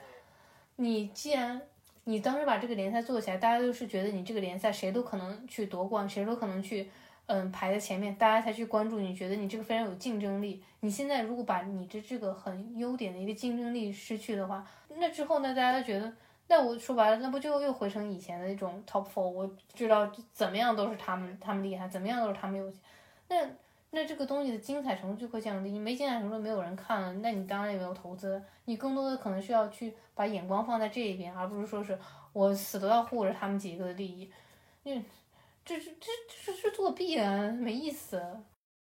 [0.77, 1.59] 你既然
[2.05, 6.91] 你当时把这个联赛做起来，大家都是觉得你这个联赛谁都可能去夺冠，谁都可能去
[7.33, 8.99] 嗯排在前面，大家才去关注。
[8.99, 10.61] 你觉得你这个非常有竞争力。
[10.81, 14.67] 你现在如果把你的这个很优点的一个竞争力失去的话，
[14.97, 16.13] 那之后呢，大家都觉得。
[16.49, 19.23] 那我说白了，那不就又回成以前的那种 top four？
[19.23, 22.81] 我知道怎么样都是他们，他们厉害，怎么样都是他们有钱。
[23.29, 23.37] 那
[23.93, 28.43] 那这个东西的精彩程度就会降低，你没精彩程度，没有人看了，那你当然也没有投资。
[28.65, 31.97] 你更多的可能需要去把眼光放在这一边，而不是说是
[32.33, 34.29] 我死都要护着他们几个的利益。
[34.83, 35.01] 因为
[35.79, 36.09] 这这这
[36.47, 38.21] 这是作弊啊，没意思。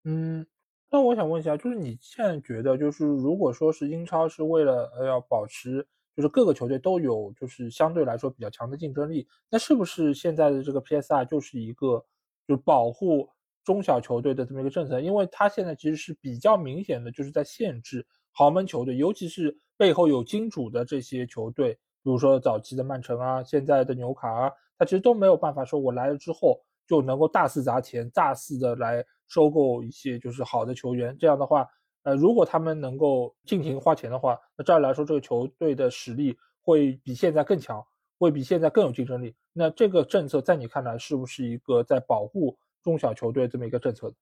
[0.05, 0.45] 嗯，
[0.91, 5.87] 那我想问一下，就是你现在觉得，就是如果说是英超是为了呃要保持。
[6.17, 9.27] 就是各个球队都有，就是相对来说比较强的竞争力。
[9.51, 12.07] 那是不是现在的这个 PSR 就是一个，
[12.47, 13.29] 就保护
[13.65, 15.01] 中小球队的这么一个政策？
[15.01, 31.17] 因为它现在其实是比较明显的，就是在限制豪门球队，尤其是背后有金主的这些球队，比如说早期的曼城啊，现在的纽卡啊，他其实都没有办法说我来了之后就能够大肆砸钱、大肆的来收购一些就是好的球员。
[31.19, 31.69] 这样的话。
[32.07, 37.83] 呃，如果他们能够尽情花钱的话，那照理来说，这个球队的实力会比现在更强，
[38.19, 39.35] 会比现在更有竞争力。
[39.55, 44.13] 那这个政策在你看来是不是一个在保护中小球队这么一个政策？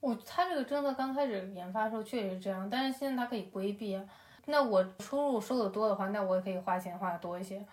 [0.00, 4.04] 我他这个政策刚开始研发的时候确实是这样，但是现在它可以规避啊。
[4.46, 7.64] 那我收入收的多的话，那我也可以花钱花的多一些。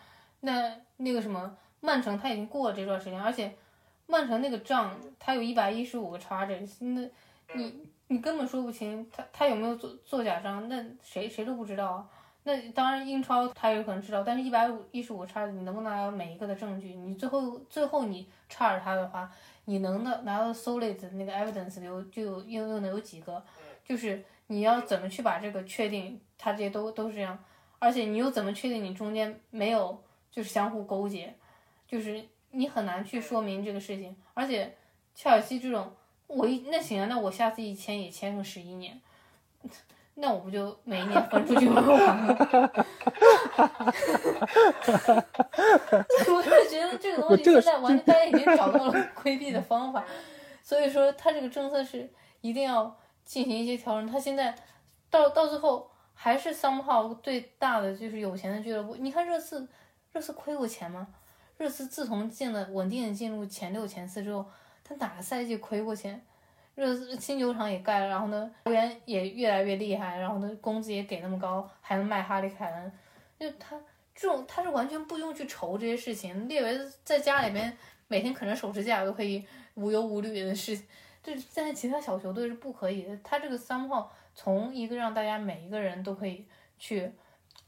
[0.41, 3.53] 那那个什么曼城他已经过了这段时间，而且
[4.07, 7.07] 曼城那个账他有一百一十五个 charges，那
[7.53, 7.88] 你。
[8.07, 12.07] 你根本说不清他他有没有做做假账，那谁谁都不知道啊。
[12.43, 16.93] 那当然英超他有可能知道，但是一百五一十五差你能不能拿到每一个的证据？
[16.93, 19.31] 你最后最后你差着他的话，
[19.65, 23.43] 你能的拿到 solid 那个 evidence 有就有又又能有几个？
[23.84, 26.19] 就是你要怎么去把这个确定？
[26.38, 27.39] 他这些都都是这样，
[27.79, 31.34] 而且你又怎么确定你中间没有就是相互勾结？
[31.93, 32.19] 就是
[32.49, 34.75] 你很难去说明这个事情，而且
[35.13, 35.93] 切尔西这种。
[36.25, 38.99] 我一那行啊，那我下次一签也签个十一年，
[40.15, 42.35] 那我不就每一年分出去玩吗？
[46.27, 50.03] 我就觉得这个东西现在完全大家已经找到了规避的方法，
[50.63, 54.07] 所以说他这个政策是一定要进行一些调整。
[54.07, 54.55] 他现在
[55.11, 58.95] 到到最后还是 somehow 最大的就是有钱的俱乐部。
[58.95, 59.67] 你看热刺，
[60.13, 61.07] 热刺亏过钱吗？
[61.57, 64.45] 热刺自从进了稳定的进入前六前四之后。
[64.85, 66.21] 他哪个赛季亏过钱？
[66.75, 72.91] 热刺新球场也盖了，然后呢，球员也越来越厉害，然后呢，工资也给那么高，还能卖哈利凯恩，
[73.39, 73.79] 就他
[74.13, 76.49] 这种他是完全不用去愁这些事情。
[76.49, 77.77] 列维在家里面
[78.09, 79.45] 每天啃着手指甲都可以
[79.75, 80.77] 无忧无虑的事，
[81.23, 83.17] 这在其他小球队是不可以的。
[83.23, 86.45] 他这个三号从一个让大家每一个人都可以
[86.77, 87.09] 去，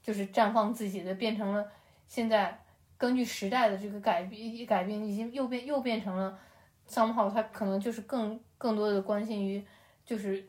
[0.04, 1.66] 就是绽放自己的，变成了
[2.10, 2.60] 现在
[2.98, 6.38] 根据时代的这个改变改变，已经又变又变成了。
[6.88, 9.64] somehow，他可能就是更更多的关心于，
[10.06, 10.46] 就是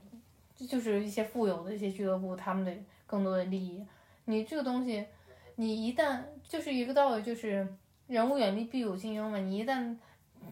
[0.69, 2.71] 就是一些富有的一些俱乐部他们的
[3.07, 3.83] 更多的利益。
[4.27, 5.07] 你这个东西，
[5.55, 7.67] 你一旦就是一个道理，就是
[8.07, 9.39] 人无远虑必有近忧嘛。
[9.39, 9.97] 你一旦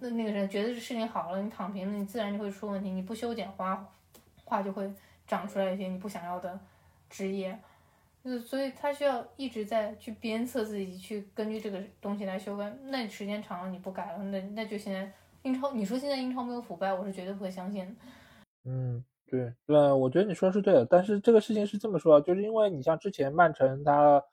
[0.01, 2.91] 那那个人觉得这事情好了，你躺平了，你自然就会出问题。
[2.91, 3.87] 你不修剪花，
[4.43, 4.91] 花就会
[5.27, 6.59] 长出来一些你不想要的
[7.11, 7.59] 枝叶。
[8.47, 12.75] 所以他需要一直在去鞭策自己，去根据这个东西来修改。
[12.85, 15.13] 那你时间长了你不改了，那那就现在。
[15.47, 17.95] 英超，你说现在英超没有腐败，我是绝对不会相信。
[18.65, 24.25] 嗯，对，对，我觉得你说的是对的，但是这个事情是这么说，就是因为你像之前曼城他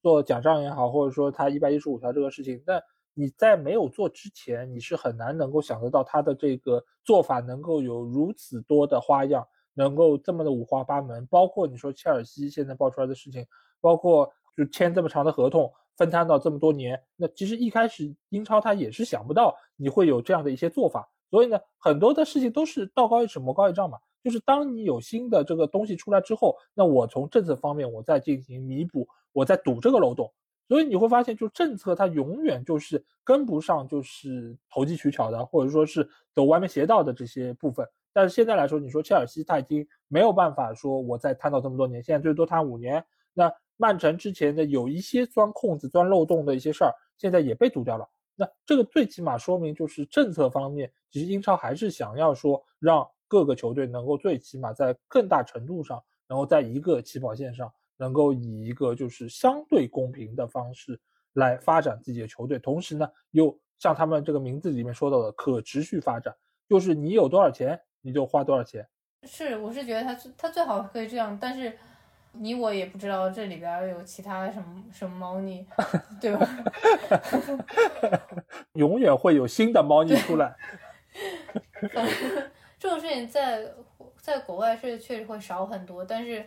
[0.00, 2.80] 做假账也好，或者说他一百一十五条这个事情，那
[3.14, 11.26] 你在没有做之前，你是很难能够想得到他的这个做法能够有如此多的花样，能够这么的五花八门。
[11.26, 13.46] 包括你说切尔西现在爆出来的事情，
[13.80, 21.08] 包括就签这么长的合同，分摊到这么多年，那其实一开始英超他也是想不到你会有这样的一些做法。
[21.30, 23.98] 所以呢，很多的事情都是道高一尺，魔高一丈嘛。
[24.22, 30.30] 就是当你有新的这个东西出来之后，那我从政策方面我再进行弥补，我再堵这个漏洞。
[30.68, 37.88] 所以你会发现，就政策它永远就是跟不上，就是投机取巧的，或者说是走歪门邪道的这些部分。
[38.12, 43.04] 但是现在来说，你说切尔西他已经没有办法说我再摊到这么多年，现在最多摊五年。
[43.32, 48.08] 那曼城之前的有一些钻空子、钻漏洞的一些事儿，现在也被堵掉了。
[48.34, 60.98] 那这个最起码说明，就是政策方面，其实英超还是想要说让各个球队能够最起码在更大程度上，能够在一个起跑线上，能够以一个就是相对公平的方式
[61.34, 62.58] 来发展自己的球队。
[62.58, 66.34] 同时呢，又像他们这个名字里面说到的可持续发展，
[66.68, 68.86] 就是你有多少钱你就花多少钱。
[69.24, 71.76] 是，我是觉得他他最好可以这样，但是。
[72.32, 75.66] 你我也不知道这里边有其他什么什么猫腻，
[76.20, 76.48] 对吧？
[78.74, 80.54] 永远会有新的猫腻出来。
[82.78, 83.66] 这种事情在
[84.20, 86.46] 在国外是确实会少很多，但是，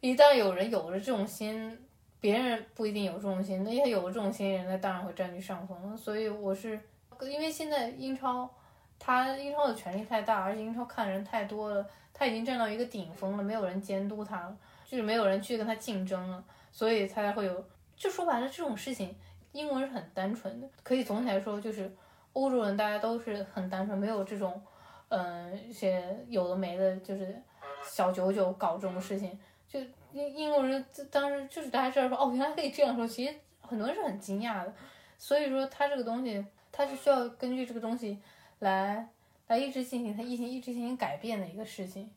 [0.00, 1.78] 一旦有人有了这种心，
[2.18, 5.96] 别人不一定有这种心，那些有了这种心人，那当然会占据上风。
[5.96, 6.80] 所以我是
[7.22, 8.52] 因为现在英超，
[9.00, 11.84] 他英超的权力太大，而且英超看人太多了，
[12.14, 14.56] 他已经站到一个顶峰了，没有人监督他了。
[14.86, 16.42] 就是没有人去跟他竞争了，
[16.72, 17.64] 所以他才会有。
[17.96, 19.14] 就说白了，这种事情，
[19.52, 20.68] 英文是很单纯的。
[20.82, 21.88] 可以总体来说，就是
[22.32, 24.60] 欧洲人大家都是很单纯，没有这种，
[25.08, 27.40] 嗯，一些有的没的，就是
[27.84, 29.38] 小九九搞这种事情。
[29.68, 29.78] 就
[30.12, 34.74] 英英国人当时就是大家知道说，哦，原来可以这样说，其实很多人是很惊讶的。
[35.18, 38.18] 所以说，他这个东西，他是需要根据这个东西
[38.60, 39.08] 来
[39.48, 42.10] 来一直进行，他一直一直进行改变的一个事情。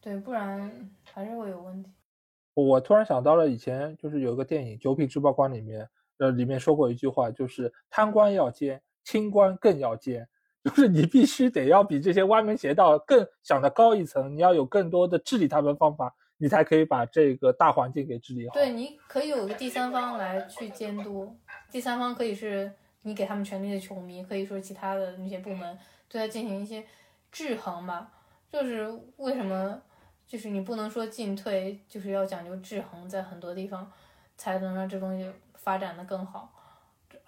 [0.00, 1.90] 对，不然还是会有问题。
[2.54, 10.26] 我突然想到了以前，就是有一个电影《九品芝麻官》里面，呃，里面说过一句话，就是贪官要奸，清官更要奸，
[10.64, 18.54] 就是你必须得要比这些歪门邪道更想的高一层，你要有更多的治理他们方法，你才可以把这个大环境给治理好。
[18.54, 21.36] 对，你可以有个第三方来去监督，
[21.70, 22.72] 第三方可以是
[23.06, 25.78] 你给他们权力的球迷，可以说其他的那些部门
[26.08, 26.84] 对他进行一些
[27.30, 28.10] 制衡吧。
[28.50, 28.84] 就是
[29.18, 29.80] 为什么？
[30.26, 33.88] 就是你不能说进退，就是要讲究制衡，在很多地方
[34.36, 36.52] 才能让这东西发展的更好。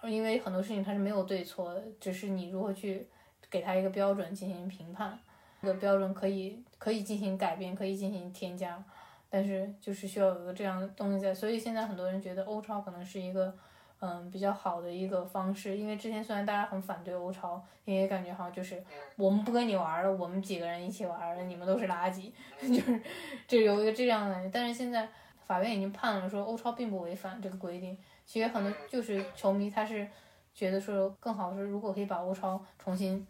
[0.03, 3.07] 因为很多事情它是没有对错的，只是你如何去
[3.49, 5.17] 给它一个标准进行评判。
[5.63, 8.85] 这个标准可以可以进行改变，可以进行添加，
[9.31, 11.33] 但是就是需要有个这样的东西在。
[11.33, 13.57] 所以现在很多人觉得欧超可能是一个。
[14.01, 18.81] 嗯，比较好的一个方式，因为之前虽然大家很反对欧超，因为感觉好像就是
[19.17, 22.31] 我们不跟你玩了，我们几个人一起玩了，你们都是垃圾，
[22.63, 23.03] 就是
[23.49, 24.51] 就有一个这样的。
[24.53, 25.09] 但是现在
[25.45, 27.99] 法院已经判了，说欧超并不违反这个规定。
[28.25, 30.07] 其实很多就是球迷他是
[30.55, 33.27] 觉得说更好是，如果可以把欧超重新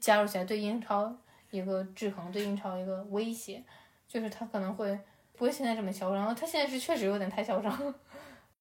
[0.00, 1.12] 加入起来，对英超
[1.50, 3.60] 一个制衡，对英超一个威胁，
[4.06, 4.96] 就是他可能会
[5.36, 6.32] 不会现在这么嚣张。
[6.36, 7.94] 他现在是确实有点太嚣张。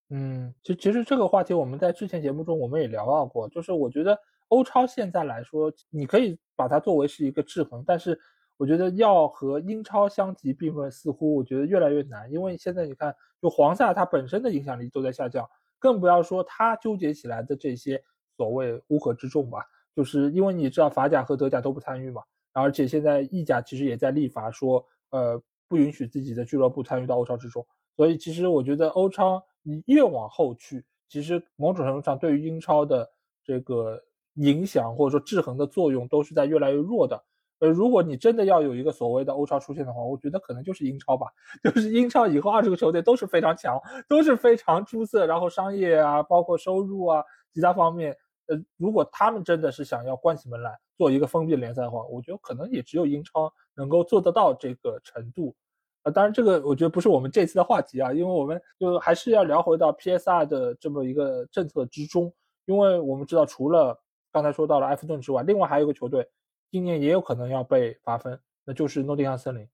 [0.10, 8.18] 嗯，其其实这个话题我们在之前节目中我们也聊到过，就是我觉得欧超现在来说，你可以把它作为是一个制衡，但是
[8.56, 15.46] 我觉得要和英超相提并论，似乎我觉得越来越难，因为现在你看，就黄萨它本身的影响力都在下降，
[15.78, 18.02] 更不要说它纠结起来的这些
[18.38, 19.60] 所谓乌合之众吧，
[19.94, 29.44] 就是因为你知道法甲和德甲都不参与嘛，而且现在意甲其实也在立法说，呃，不允许自己的俱乐部参与到欧超之中，所以其实我觉得欧超。
[29.64, 33.10] 你越往后去，其实某种程度上对于英超的
[33.44, 34.02] 这个
[34.36, 37.24] 影响或者说制衡的作用都是在越来越弱的。
[37.60, 41.26] 呃，如果你真的要有一个所谓的欧超出现的话，我觉得可能就是英超吧。
[41.64, 55.56] 就是英超以后二十个球队都是非常强，都是非常出色，然后商业啊，包括收入啊，其他方面，呃，如果他们真的是想要关起门来做一个封闭联赛的话，我觉得可能也只有英超能够做得到这个程度。
[56.04, 62.34] 啊当然，这个我觉得不是我们这次的话题啊，因为我们就还是要聊回到 PSR 的这么一个政策之中。
[62.66, 63.98] 因为我们知道，除了
[64.32, 66.28] 刚才说到了埃弗顿之外，另外还有一个球队
[66.70, 69.68] 今年也有可能要被罚分，那就是诺丁汉森林。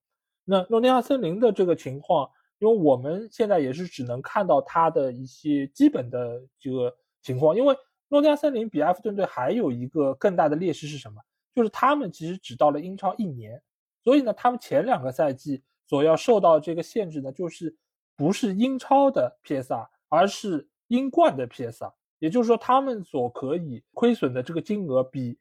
[0.43, 7.55] 那诺丁汉森林的这个情况，因为我们现在也是只能看到它的一些基本的这个情况。
[7.55, 7.75] 因为
[8.09, 11.21] 诺丁汉森林比埃弗顿队还有一个更大的劣势是什么？
[11.55, 13.61] 就是他们其实只到了英超一年，
[14.03, 15.63] 所以呢，他们前两个赛季。
[15.87, 17.75] 所要受到这个限制呢，就是
[18.15, 21.91] 不是英超的 PSR，而是英冠的 PSR。
[22.19, 25.37] 也就是说他们所可以亏损的这个金额比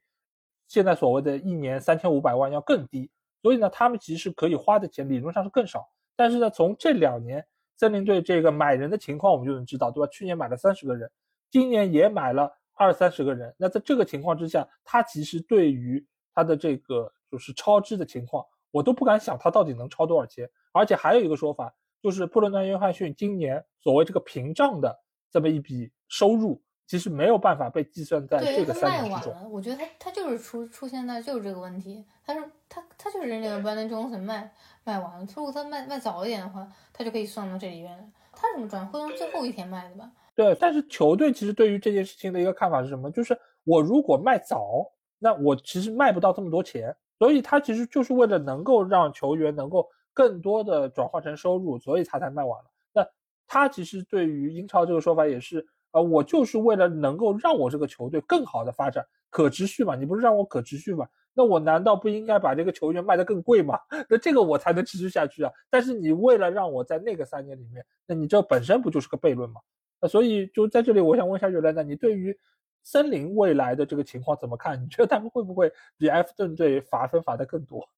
[0.67, 3.09] 现在所谓的一年三千五百万要更低，
[3.41, 5.89] 所以呢，他们其实可以花的钱理论上是更少。
[6.17, 10.11] 但是呢，从这两年森林队这个买人的情况，我们就能知道，对吧？
[10.13, 11.11] 去年买了三十个人，
[11.51, 13.55] 今年也买了二三十个人。
[13.57, 20.51] 那在这个情况之下，他其实对于他的这个就是超支的情况，我都不敢想他到底能超多少钱。
[20.73, 24.99] 而且还有一个说法，就是布伦南·约翰逊今年所谓这个屏障的
[25.31, 29.53] 这么一笔收入，其实没有办法被计算在这个三年之中。
[29.53, 34.53] 我觉得他他就是出出现在就是这个问题，他是他他就是那个 Brandon Johnson 卖
[34.83, 38.13] 卖完了，如果他卖卖早一点的话，他就可以算到这里边。
[38.33, 40.11] 他怎么转会从最后一天卖的吧？
[40.35, 43.11] 对，但是球队其实对于这件事情的一个看法是什么？
[43.11, 44.91] 就是我如果卖早。
[45.25, 46.93] 那我其实卖不到这么多钱，
[47.23, 52.71] 所以他其实就是为了能够让球员能够更多的转化成收入，所以他才卖完了。
[52.93, 53.07] 那
[53.47, 59.95] 他其实对于英超这个说法也是，呃，我就是为了能够让我这个球队更好的发展，可持续嘛？
[59.95, 61.07] 你不是让我可持续嘛？
[61.33, 63.79] 那我难道不应该把这个球员卖得更贵吗？
[64.11, 65.53] 那这个我才能持续下去啊！
[65.71, 69.61] 但是你为了让我在那个三年里面，那你这本身不就是个悖论吗？
[70.01, 72.37] 那所以就在这里，我想问一下瑞兰，那你对于？
[72.83, 74.79] 森林未来的这个情况怎么看？
[74.83, 77.89] 你觉得他们会不会比埃弗顿队罚分罚的更多？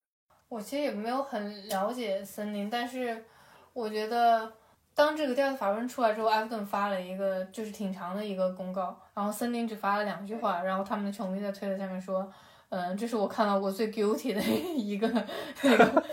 [0.49, 3.24] 我其实也没有很了解森林，但是
[3.72, 4.53] 我觉得
[4.95, 12.32] 当这个第二次罚分出来之后，埃弗顿发了一个就是挺长的一个公告，然后森林只发了两句话，然后他们的球迷在推特下面说。
[12.76, 14.42] 嗯，这是我看到过最 guilty 的
[14.74, 15.06] 一个
[15.62, 16.04] 那个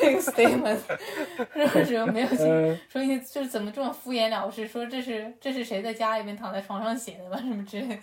[0.00, 0.78] 那个 statement，
[1.84, 2.06] 是吧？
[2.06, 2.28] 没有
[2.88, 4.64] 说你就是怎么这么敷衍了事？
[4.68, 7.36] 说这是这是谁在家里面躺在床上写的吧？
[7.38, 8.00] 什么之类？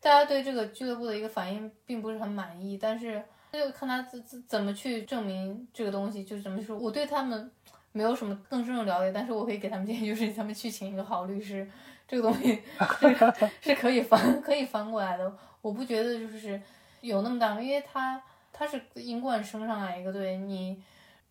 [0.00, 6.76] 大家对这个俱乐部的一个反应并不是很满意，但是就看他怎怎怎么去证明这个东西，就是怎么说？
[6.76, 7.48] 我对他们
[7.92, 11.64] 没有什么更深入了解，但是我可以给他们建议，就是他们去请一个好律师，
[12.08, 12.60] 这个东西
[13.06, 15.32] 是是可以翻可以翻过来的。
[15.62, 16.60] 我不觉得就是。
[17.04, 20.82] 有那么大，因为他他是英冠升上来一个队，你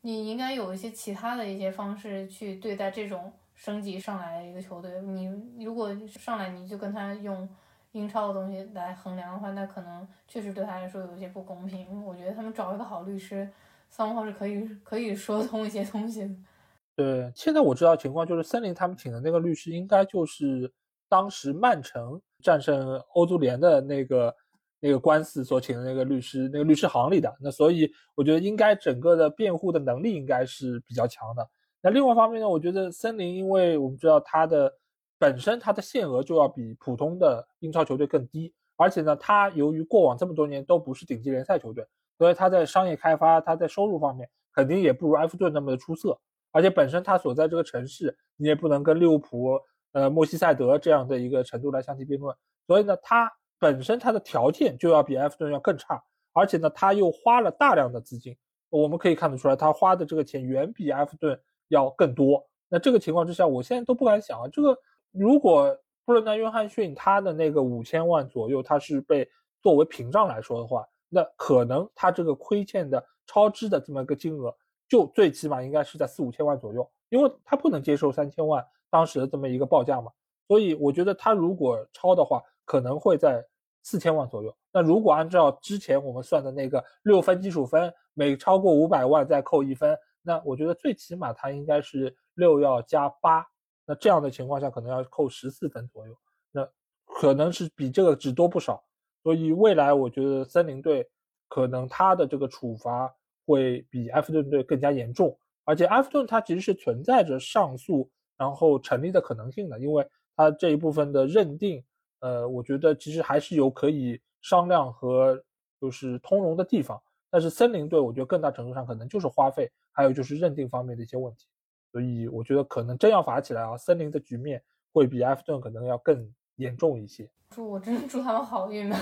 [0.01, 5.01] 你应该有一些其他的一些方式去对待这种升级上来的一个球队。
[5.01, 7.49] 你如果上来你就跟他用
[7.93, 12.05] 英超的东西来衡量的话，那可能确实对他来说有一些不公平。
[12.05, 13.49] 我觉得他们找一个好律师，
[13.89, 16.35] 三号是可以可以说通一些东西的。
[16.95, 20.71] 对，现在我知道情况就是森林他们请的那个律师，应该就是
[21.09, 24.35] 当时曼城战胜欧足联的那个。
[24.83, 31.49] 那个官司所请的那个律师，那个律师行里的，那所以我觉得应该整个的辩护的能力应该是比较强的。
[31.81, 34.69] 那另外一方面呢，我觉得森林，因为我们知道它的
[35.17, 46.19] 本身它的限额就要比普通的英超球队更低，而且呢，它由于过往这么多年都不是顶级联赛球队，所以它在商业开发、它在收入方面肯定也不如埃弗顿那么的出色。
[46.51, 49.57] 而且本身它所在这个城市，你也不能跟利物浦、
[49.93, 52.35] 呃莫西塞德这样的一个程度来相提并论，
[52.67, 53.31] 所以呢，它。
[53.59, 58.35] 本身它的条件就要比埃弗顿要更差，而且呢，他又花了大量的资金，
[58.69, 62.45] 我们可以看得出来，他花的这个钱远比埃弗顿要更多。
[62.69, 64.77] 那这个情况之下，我现在都不敢想啊，这个
[65.11, 69.29] 如果布伦南·约翰逊他的那个五千万左右，他是被
[69.61, 74.53] 作为屏障来说的话，那可能他这个亏欠的超支的这么一个金额，
[74.89, 80.11] 就最起码应该是在四五千万左右，因为他不能接受三千万当时的这么一个报价嘛。
[80.47, 83.45] 所以我觉得他如果超的话，可能会在。
[83.85, 84.55] 四千万左右。
[84.71, 93.45] 那如果按照之前我们算的那个六分基础分，每超过五百万再扣一分，那我觉得最起码它应该是六要加八。
[93.85, 96.17] 那这样的情况下，可能要扣十四分左右。
[96.53, 96.65] 那
[97.03, 98.81] 可能是比这个只多不少。
[99.21, 101.05] 所以未来我觉得森林队
[101.49, 103.13] 可能他的这个处罚
[103.45, 105.37] 会比埃弗顿队更加严重。
[105.65, 110.07] 而且埃弗顿他其实是存在着上诉然后成立的可能性的，因为
[110.37, 111.83] 他这一部分的认定。
[112.23, 115.43] 呃，我觉得其实还是有可以商量和
[115.81, 121.45] 就是通融的地方，但是森林队我觉得更大程度上可能就是花费，还有就是认定方面的一些问题，
[121.91, 124.63] 所以我觉得可能真要罚起来啊，森林的局面
[124.93, 127.29] 会比埃弗顿可能要更严重一些。
[127.49, 128.97] 祝我真祝他们好运吧，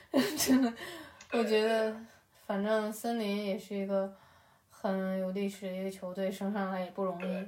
[0.36, 0.70] 真的，
[1.32, 1.96] 我觉得
[2.44, 4.14] 反正森林也是一个
[4.68, 7.46] 很有历史的一个球队，升上来也不容易。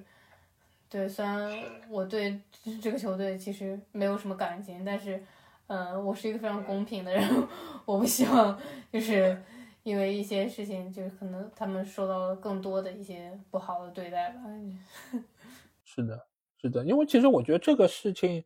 [0.91, 1.51] 对，虽然
[1.91, 2.41] 我对
[2.80, 5.22] 这个球队其实没有什么感情，但是，
[5.66, 7.22] 嗯，我是一个非常公平的人，
[7.84, 8.59] 我不希望
[8.91, 9.39] 就是
[9.82, 14.41] 因为一些事情，就是可能他们受到了更多的一些不好的对待吧。
[15.84, 16.26] 是的，
[16.57, 18.43] 是的，因为其实我觉得这个事情，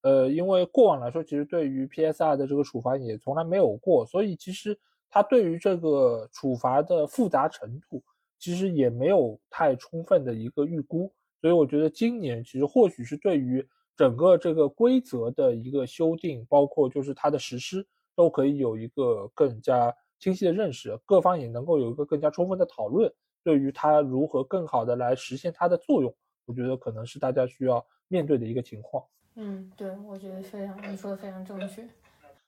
[0.00, 4.78] 呃，因为过往来说，其实对于 PSR 的这个处罚也从来没有过，所以其实
[5.10, 8.02] 他对于这个处罚的复杂程度，
[8.38, 11.12] 其实也没有太充分的一个预估。
[11.42, 13.66] 所以我觉得今年其实或许是对于
[13.96, 17.84] 整个这个规则的一个修订，包括就是它的实施，
[18.14, 23.12] 都可以有一个更加清晰的认识，各方也能够有一个更加充分的讨论。
[23.42, 26.14] 对于它如何更好的来实现它的作用，
[26.46, 29.04] 我觉得可能是大家需要面对的一个情况。
[29.34, 31.84] 嗯，对，我觉得非常，你说的非常正确。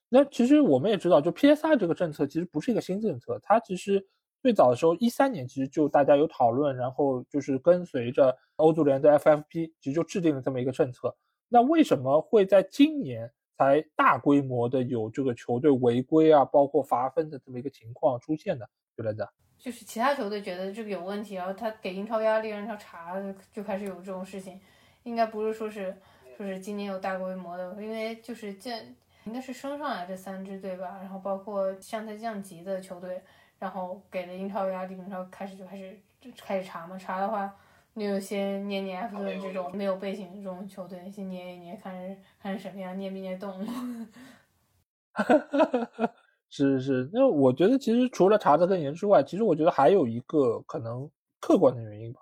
[0.09, 4.07] 那其实我们也知道，就 PSR 这个政策其实不是一个新政策，它其实
[4.45, 11.16] 最早的时候一三年其实就大家有讨论，然后就是跟随着欧足联的 FFP，其实就制定了这么一个政策。
[11.49, 18.66] 那为什么会在今年才大规模的有这个球队违规啊，包括罚分的这么一个情况出现呢？
[18.95, 19.32] 觉得？
[19.59, 23.14] 就是其他球队觉得这个有问题，然后他给英超压力，让英超查，
[23.51, 24.61] 就开始有这种事情。
[25.05, 25.97] 应该不是说是
[26.36, 28.70] 说是今年有大规模的，因为就是这
[29.24, 33.22] 应该是升上来这三支队吧，然后包括像他降级的球队，
[33.65, 37.51] 然后给了英超压力，英超开始就开始就开始查嘛，查的话，
[37.95, 43.51] 你有些捏捏埃弗顿这种没有背景的这种球队，先捏一捏，看看什么样，捏没捏动。
[46.51, 51.11] 是是是，那我觉得其实除了查的更严之外，其实我觉得还有一个可能
[51.41, 52.21] 客观的原因吧，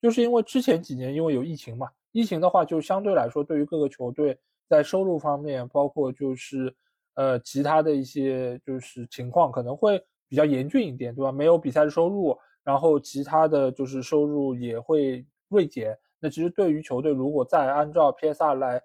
[0.00, 4.38] 就是因为之前几年因为有疫情嘛，疫情的话就相对来说对于各个球队
[4.68, 6.72] 在收入方面，包括就是
[7.14, 11.32] 呃其他的一些就是情况可能会比较严峻一点，对吧？
[11.32, 15.98] 没有比赛的收入，然后其他的就是收入也会锐减。
[16.20, 18.82] 那其实对于球队如果再按照 PSR 来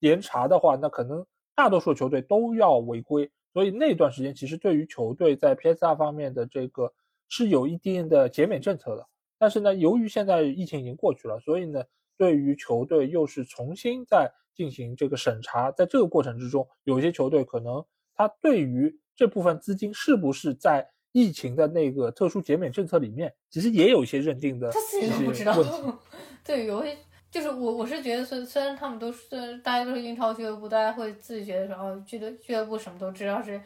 [0.00, 1.24] 严查的话，那可能
[1.54, 3.30] 大多数球队都要违规。
[3.52, 6.92] 所以那段时间其实对于球队在 PSR 方面的这个
[7.28, 9.06] 是有一定的减免政策的，
[9.38, 11.82] 但是呢，由于现在疫情已经过去了，所以呢，
[12.16, 17.84] 对于球队又是重新在进行这个审查，在这个过程之中，有些球队可能
[18.14, 25.54] 他对于这部分资金是不是在疫情的那个特殊减免政策里面，其实也有一些认定的他自己都不知道。
[26.42, 26.96] 对，有些。
[27.30, 33.60] 就是我，我是觉得，虽虽然他们都是大家都是英超俱乐部，大家会自己觉得说，哦，俱乐俱乐部什么都知道是，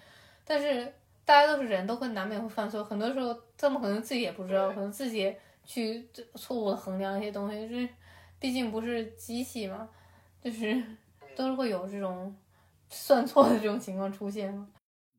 [0.44, 0.92] 但是
[1.24, 5.34] 大家都是人，都会难免会犯错，很多时候他们可能自己也不知道，可能自己
[5.64, 7.88] 去错误的衡量一些东西，就是
[8.38, 9.88] 毕竟不是机器嘛，
[10.42, 10.82] 就是
[11.34, 12.36] 都是会有这种
[12.90, 14.68] 算错的这种情况出现嘛。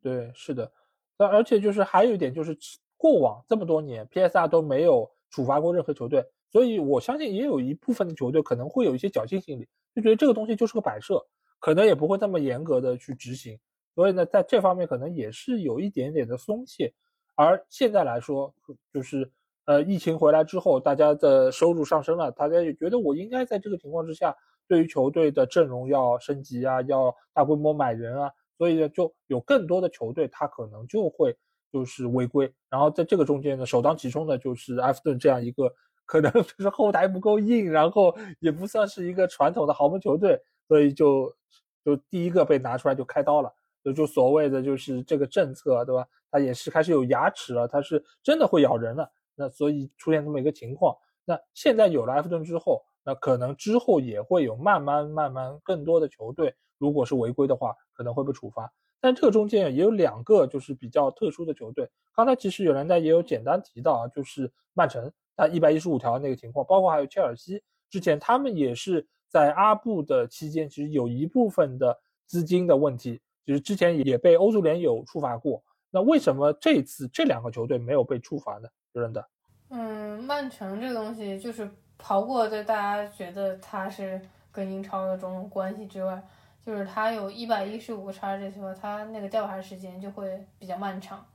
[0.06, 0.72] 对，是的，
[1.18, 2.56] 那而且就是还有一点就是，
[2.96, 6.24] 过往这么多年，PSR 都没有处罚过任何球队。
[6.52, 11.26] 所以，我相信也有一部分的球队可能会有一些侥幸心理，就觉得这个东西就是个摆设，
[11.60, 13.58] 可能也不会这么严格的去执行。
[13.96, 16.94] 所以呢，在这方面可能也是有一点点的松懈。
[17.34, 18.54] 而现在来说，
[18.94, 19.32] 就是
[19.66, 24.38] 呃，疫情回来之后，大家的收入上升了，大家也觉得我应该在这个情况之下，
[24.68, 31.36] 对于球队的阵容要升级啊，要大规模买人啊，所以呢，就有更多的球队他可能就会
[31.72, 32.54] 就是违规。
[32.70, 35.74] 然后在这个中间呢，首当其冲的就是埃弗顿这样一个。
[36.08, 41.36] 可能就是后台不够硬，然后也不算是一个传统的豪门球队，所以就
[41.84, 43.52] 就第一个被拿出来就开刀了。
[43.84, 46.08] 就就所谓的就是这个政策，对吧？
[46.30, 49.12] 它也是开始有牙齿了，它是真的会咬人了。
[49.34, 50.96] 那所以出现这么一个情况。
[51.26, 58.74] 那现在有了埃弗顿之后，那可能之后也会有慢慢慢慢更多的球队，如果是违规的话，可能会被处罚。
[59.00, 61.88] 但这个中间也有两个就是比较特殊的球队。
[62.16, 65.12] 刚才其实有人在也有简单提到啊，就是曼城。
[65.38, 71.96] 那一百一十五条那个情况，包括还有切尔西，之前他们也是在阿布的期间，其实有一部分的
[72.26, 75.62] 资金的问题，就是之前也被欧足联有处罚过。
[75.92, 78.68] 那为什么这次这两个球队没有被处罚呢？
[78.94, 79.28] 真的？
[79.70, 81.70] 嗯，曼城这东西就是
[82.02, 86.22] 刨过对大家觉得他是跟英超的种种关系之外，
[86.66, 91.26] 就是他有一百一十五个差这些，它那个调查时间就会比较漫长，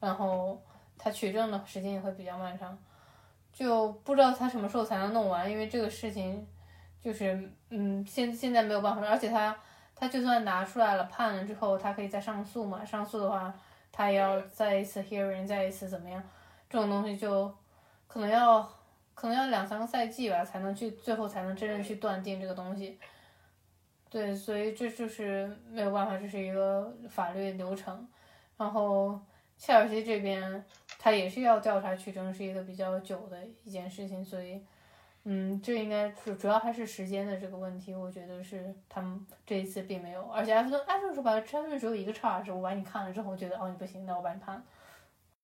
[0.00, 0.60] 然后
[0.98, 2.76] 他取证的时间也会比较漫长。
[3.52, 6.46] 就不知道他什么时候才能弄完，因为这个事情，
[7.02, 9.54] 就是，嗯，现现在没有办法，而且他
[9.94, 13.52] 他就算拿出来了判了之后，他可以再上诉嘛，上诉的话，
[13.92, 16.22] 他也要再一次 hearing，再一次怎么样，
[16.70, 17.54] 这种东西就
[18.08, 18.66] 可能要
[19.14, 22.98] 可能要两三个赛季吧，才能去最后才能真正去断定这个东西。
[24.10, 28.08] 对，所以这就是没有办法，这是一个法律流程，
[28.56, 29.20] 然后。
[29.58, 30.64] 切尔西这边，
[30.98, 34.60] 他也是要调查取证，是一个比较久的一件事情，所以，
[35.22, 44.64] 嗯，这应该主主要还是时间的这个问题，我觉得是他们这一次并没有，而且埃弗顿，埃弗顿说白了，埃弗顿只有一个差，是我把你看了之后觉得，哦，你不行，那我把你判了。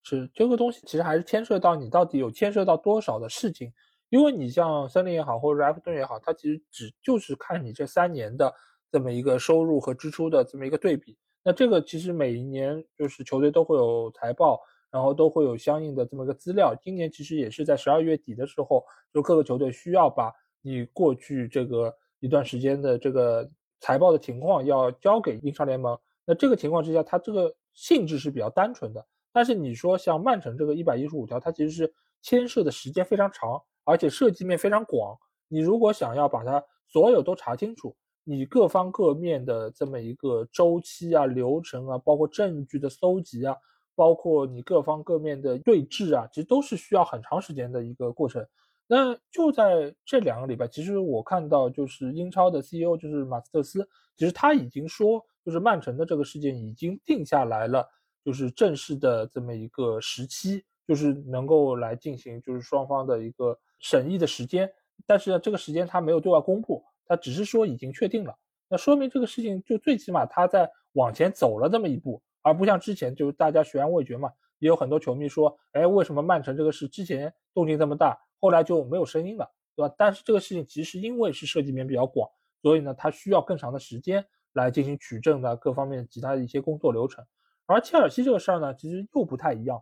[0.09, 3.71] 是这个东西，其实还是牵涉到你到底有牵涉到多少的事情，
[4.09, 8.53] 因为你像森林也好，或者埃弗顿也好，它其实只就是看你这三年的
[8.91, 11.17] 这么一个收入和支出的这么一个对比。
[11.45, 14.59] 那这个其实每一年就是球队都会有财报，
[14.91, 16.75] 然后都会有相应的这么一个资料。
[16.81, 18.83] 今年其实也是在十二月底的时候，
[19.13, 20.33] 就各个球队需要把
[20.63, 23.49] 你过去这个一段时间的这个
[23.81, 25.99] 财报的情况要交给英超联盟。
[26.25, 29.07] 那这个情况之下，它这个性质是比较单纯的。
[29.39, 35.17] 但是你说像曼城这个一百一十五条，它其实是牵涉的时间非常长，而且涉及面非常广。
[35.47, 37.95] 你如果想要把它所有都查清楚，
[38.25, 43.55] 你各方各面的这么一个周期啊、流程啊，包括证据的搜集啊。
[43.95, 48.45] 包括你各方各面的对峙啊，其实都是需要很长时间的一个过程。
[48.89, 57.89] 那就在这两个礼拜，其实我看到就是英超的 CEO 就是马斯特斯，其实他已经说，就是曼城的这个事件已经定下来了，
[58.25, 64.71] 就是正式的这么一个时期，就是能够来进行就是双方的一个审议的时间。
[65.07, 68.37] 但是呢，这个时间他没有对外公布，他只是说已经确定了。
[68.69, 72.23] 那说明这个事情就最起码他在往前走了这么一步。
[72.41, 79.95] 而不像之前，就是大家悬而未决嘛，也有很多球迷说，哎，为什么曼城这个事之前动静这么大，后来就没有声音了，对吧？
[79.99, 82.31] 但是这个事情其实因为是涉及面比较广，
[82.63, 84.25] 所以呢，它需要更长的时间
[84.55, 87.23] 来进行取证的各方面其他的一些工作流程。
[87.69, 89.81] 而切尔西这个事儿呢，其实又不太一样，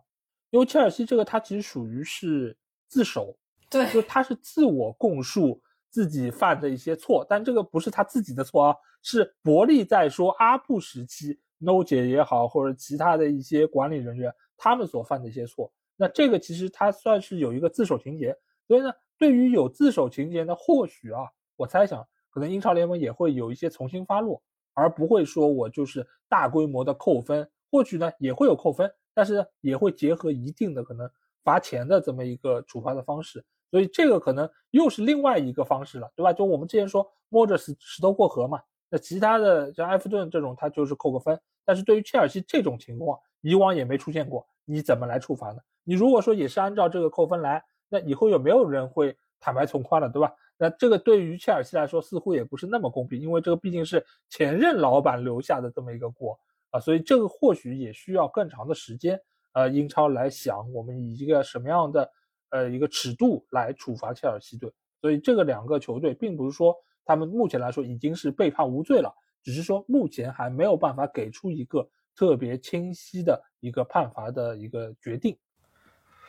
[0.49, 2.55] 因为切尔西这个它其实属于是
[2.87, 3.35] 自首，
[3.69, 11.39] 对，就他是自我供述自己犯的一些错，但这个不是他自己的错啊，是伯利在说阿布时期。
[11.59, 18.37] No 姐也好，或者其他的一些管理人员，他们所犯的一些错，那这个其实他算是有一个自首情节。
[18.67, 21.21] 所以呢，对于有自首情节呢，或许啊，
[21.55, 24.39] 我猜想可能英超联盟也会有一些重新发落，
[24.75, 27.49] 而不会说我就是大规模的扣分。
[27.71, 31.09] 或许呢也会有扣分，但是呢也会结合一定的可能
[31.43, 33.43] 罚钱的这么一个处罚的方式。
[33.69, 36.31] 所以这个可能又是另外一个方式了，对吧？
[36.31, 38.61] 就我们之前说摸着石石头过河嘛。
[38.89, 41.37] 那其他的像埃弗顿这种，他就是扣个分。
[41.65, 45.59] 但是对于切尔西这种情况，以往也没出现过，你怎么来处罚呢？
[45.83, 50.33] 你如果说也是按照这个扣分来，那以后有没有人会坦白从宽了，对吧？
[50.57, 56.39] 那这个对于切尔西来说，似乎也不是那么公平，因为这个毕竟是前任老板留下的这么一个锅
[56.71, 59.19] 啊，所以这个或许也需要更长的时间，
[59.53, 62.11] 呃，英超来想我们以一个什么样的
[62.49, 64.71] 呃一个尺度来处罚切尔西队。
[65.01, 66.75] 所以这个两个球队并不是说。
[67.09, 69.09] 他们目前来说已经是被判无罪了，
[69.41, 75.37] 只是说目前还没有办法给出一个特别清晰的一个判罚的一个决定。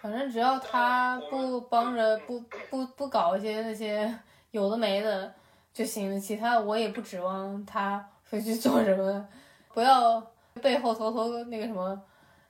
[0.00, 2.40] 反正只要他不帮着不
[2.70, 4.16] 不不搞一些那些
[4.52, 5.34] 有的没的
[5.72, 9.28] 就行了，其他我也不指望他会去做什么。
[9.72, 10.20] 不要
[10.62, 12.02] 背后偷偷那个什么，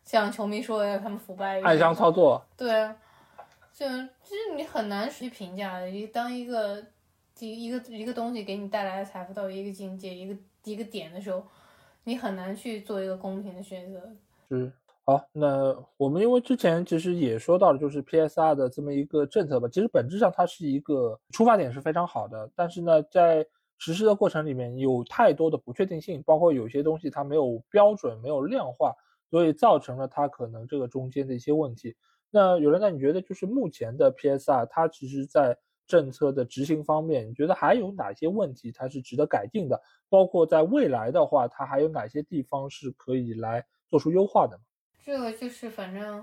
[0.05, 2.45] 像球迷说的他们腐败、暗箱操作。
[2.57, 2.89] 对，
[3.73, 3.87] 就
[4.23, 6.83] 其实你很难去评价的，当一个。
[7.41, 11.41] 一一个一个东西给你带来的财富到一个境界一个一个点的时候，
[12.03, 14.01] 你很难去做一个公平的选择。
[14.49, 14.73] 是
[15.05, 23.47] 好，那我们因为之前其实也说到了，就是 PSR 的这么一个政策吧，其实本质上它是一个出发点是非常好的，但是呢，在
[23.79, 28.93] 实施的过程里面有太多的不确定性，包括有些东西它没有标准、没有量化，
[29.31, 31.97] 所以造成了它可能这个中间的一些问题。
[32.31, 35.57] 那有人那你觉得就是目前的 PSR 它其实在
[35.87, 39.81] 政策的执行方面，你觉得还有哪些问题它是值得改进的？
[40.11, 44.61] 包括在未来的话，它还有哪些地方是可以来做出优化的？
[45.03, 46.23] 这个就是反正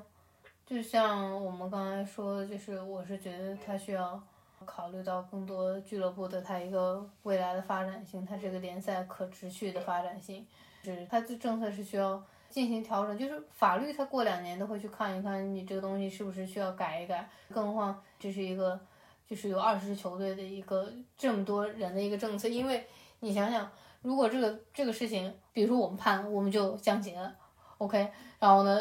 [0.66, 4.22] 就像我们刚才说的，就是我是觉得它需要
[4.64, 10.46] 考虑到更多俱乐部的它一个未来的发展性，它这个联赛可持续的发展性，
[10.84, 13.18] 是它的政策是需要进行调整。
[13.18, 18.80] 就是法律它过两年都会去看一看你这个东西是不是需要改一改，更何况这是一个。
[19.28, 20.88] 就是有二十支球队的一个
[21.18, 22.86] 这么多人的一个政策，因为
[23.22, 23.68] 你想想，
[24.04, 27.36] 如果这个这个事情，比如说我们判，我们就降级了
[27.80, 28.08] ，OK，
[28.38, 28.80] 然后呢，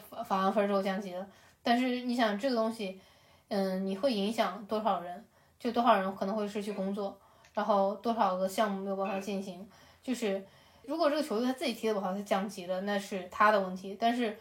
[0.00, 1.28] 罚罚完分之后降级了，
[1.62, 2.98] 但是你想这个东西，
[3.48, 5.24] 嗯，你会影响多少人？
[5.58, 7.18] 就多少人可能会失去工作，
[7.54, 9.66] 然后多少个项目没有办法进行？
[10.02, 10.44] 就是
[10.84, 13.96] 如果这个球队他自己踢的不好，他降级了，那是他的问题。
[13.98, 14.36] 但是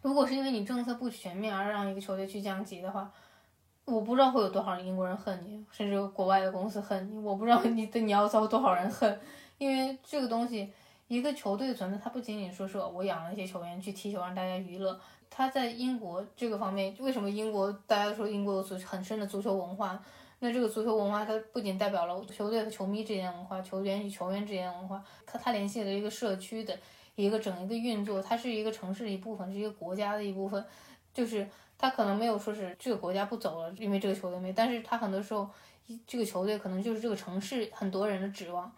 [0.00, 3.12] 如果是因为你政策不全面而让一个球队去降级的话，
[3.84, 7.18] 我不知道会有多少英国人恨你，甚至国外的公司恨你。
[7.18, 9.20] 我不知道你的你要遭多少人恨，
[9.58, 10.72] 因为这个东西，
[11.06, 14.98] 一个球队的存在，它不仅仅说是我养了一些球员去踢球让大家娱乐。
[15.34, 19.98] 他在英国这个方面，为什么英国大家说英国有足很深的足球文化？
[20.40, 26.78] 那这个足球文化它不仅代表了球队和球迷之间文化，球员与球员之间文化，它它联系了一个社区的
[27.14, 30.62] 一个整一个运作，它是一个城市的一部分，是一个国家的一部分，
[31.14, 31.48] 就是。
[31.78, 35.50] 他可能没有说是这个国家不走了，因为这个球队没，但是他很多时候，
[36.06, 38.72] 这个球队可能就是这个城市很多人的指望。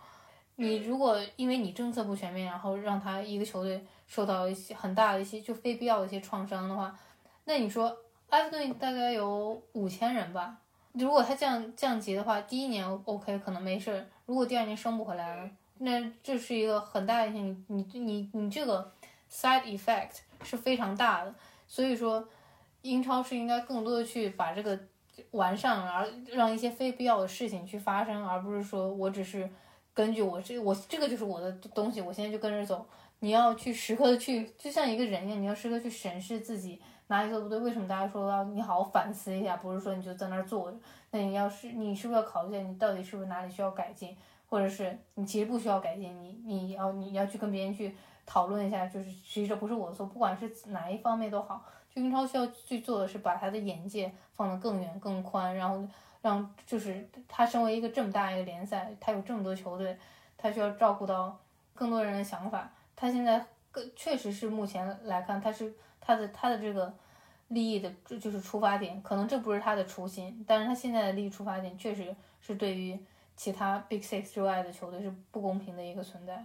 [0.56, 6.96] 你如果因为你政策不全面，然后让他一个球队受到一些很大的一些就非必要的一些创伤的话，
[7.44, 7.96] 那你说
[8.30, 10.56] 埃弗顿大概有五千人吧，
[10.92, 18.92] 如果他降降级的话，第一年 OK 可能没事，如果第二年升不回来了，那这是一个很大的影响，你你你你这个
[19.30, 21.34] side effect 是非常大的，
[21.66, 22.26] 所以说
[22.82, 24.78] 英超是应该更多的去把这个
[25.32, 29.50] 完善，而让一些非必要的事情去发生，而不是说我只是
[29.94, 32.84] 根据我这我这个就是我的东西，我现在就跟着走。
[33.20, 37.58] 你要去时刻的去，就像一个人一样，你要时刻去审视自己哪里做不对。
[37.60, 39.56] 为什么大家说要你好好反思一下？
[39.56, 40.76] 不是说你就在那儿坐着。
[41.10, 44.14] 那你要是你是不是要考虑一下，你到底是不是哪里需要改进，
[44.46, 47.94] 或者是你其实不需要改进，你你要你要去跟别人去
[48.26, 51.64] 讨论一下，就是其实这不是我的错，不管是哪一方面都好。
[51.94, 55.86] 就英超需要去做的是把他的眼界放得更远更宽，然后
[56.24, 59.94] 让就是他身为一个这么大一个联赛，他有这么多球队，
[60.38, 61.38] 他需要照顾到
[61.74, 62.72] 更多人的想法。
[62.96, 66.90] 他现在更确实是目前来看，他是他的他的这个
[67.48, 69.02] 利益的，就是出发点。
[69.02, 72.98] 可能这不是他的初心，但是他现在的利益出发点确实是对于
[73.36, 76.42] 其他 Big Six 之外的球队是不公平的一个存在。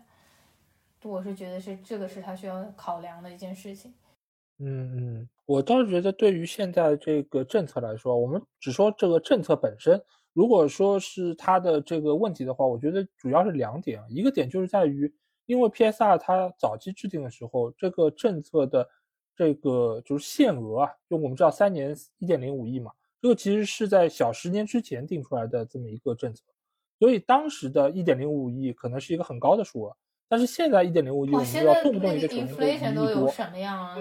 [1.04, 3.94] 我是觉得是这个是他需要考量的一件事情。
[4.58, 10.00] 嗯嗯，我倒是觉得对于现在这个政策来说，我们只说这个政策本身，
[10.32, 15.12] 如果说是它的这个问题的话，我觉得主要是两点，一个点就是在于。
[15.48, 18.88] 因为 PSR 它早期制定的时候，这个政策的
[19.36, 26.44] 这个就是限额啊，就我们知道三年一点零五亿嘛，这个其实是在小十年之前定出来的这么一个政策，
[27.00, 29.98] 所以当时的一点零五亿可能是一个很高的数额，
[30.28, 34.00] 但是现在一点零五亿，我们要动不动一个球员都有什么样啊？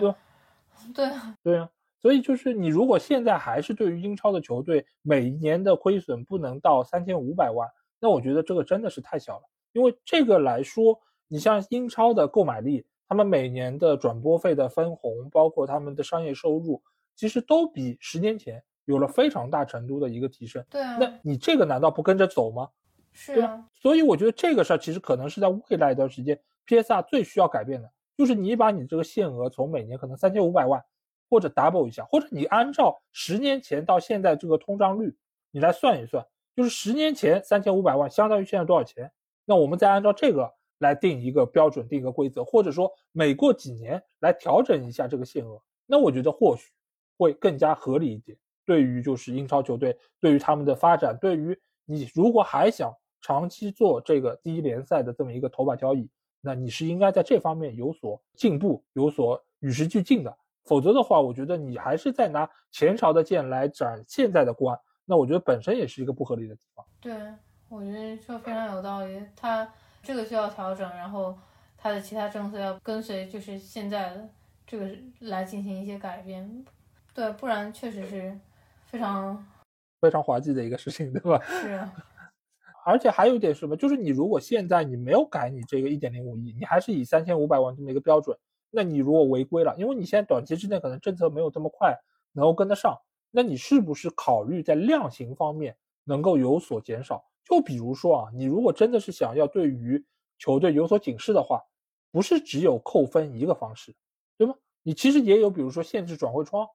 [0.95, 7.69] 对对啊，对啊，所以就是你如果现在还是对于英超的球队每一年的亏损不能到三千五百万，
[8.01, 9.43] 那我觉得这个真的是太小了，
[9.73, 11.01] 因为这个来说。
[11.31, 16.83] 你像英超的购买力，他们每年的转播费的分红，包括他们的商业收入，
[17.15, 20.65] 其实都比十年前有了非常大程度的一个提升。
[20.71, 22.67] 对啊，那你这个难道不跟着走吗？
[23.13, 30.85] 是啊，所以我觉得这个事儿其实可能是在未来一段时间，PSR 最需要改变的，就是你把你这个限额从每年可能三千五百万，
[31.31, 35.17] 或者 double 一下，或者你按照十年前到现在这个通胀率，
[35.51, 39.11] 你来算一算，就是十年前三千五百万相当于现在多少钱？
[39.47, 40.53] 那我们再按照这个。
[40.81, 46.71] 来定一个标准，定一个规则，或者说每过几年来调整一下这个限额，那我觉得或许
[47.17, 48.39] 会更加合理一点。
[48.65, 56.09] 对于就是英超球队，对于他们的发展，对于你如果还想长期做这个第一联赛的这么一个头把交椅，
[56.41, 60.37] 那你是应该在这方面有所进步，有所与时俱进的。
[60.65, 66.85] 否则的话，我觉得你还是在拿前朝的剑来斩现在的官，那我觉得本身也是一个不合理的地方。
[67.01, 67.15] 对，
[67.69, 69.23] 我觉得说非常有道理。
[69.37, 69.69] 他。
[70.01, 71.37] 这个需要调整，然后
[71.77, 74.29] 他的其他政策要跟随，就是现在的
[74.65, 74.89] 这个
[75.19, 76.65] 来进行一些改变，
[77.13, 78.39] 对，不然确实是
[78.87, 79.45] 非常
[80.01, 81.43] 非常滑稽的一个事情，对吧？
[81.45, 81.93] 是啊，
[82.89, 88.35] 而且还有一点是什么，就是你如果现在你没有改你这个一点零五亿，你还是以三千五百万这么一个标准，
[88.71, 91.95] 那你如果违规了，因为你现在短期之内可能政策没有这么快
[92.33, 92.99] 能够跟得上，
[93.31, 97.23] 那你是不是考虑在量刑方面能够有所减少？
[97.45, 100.03] 就比如说啊，你如果真的是想要对于
[100.39, 101.63] 球队有所警示的话，
[102.11, 103.95] 不是只有扣分一个方式，
[104.39, 104.55] 对吗？
[104.83, 106.67] 你其实也有，比如说限制转会窗，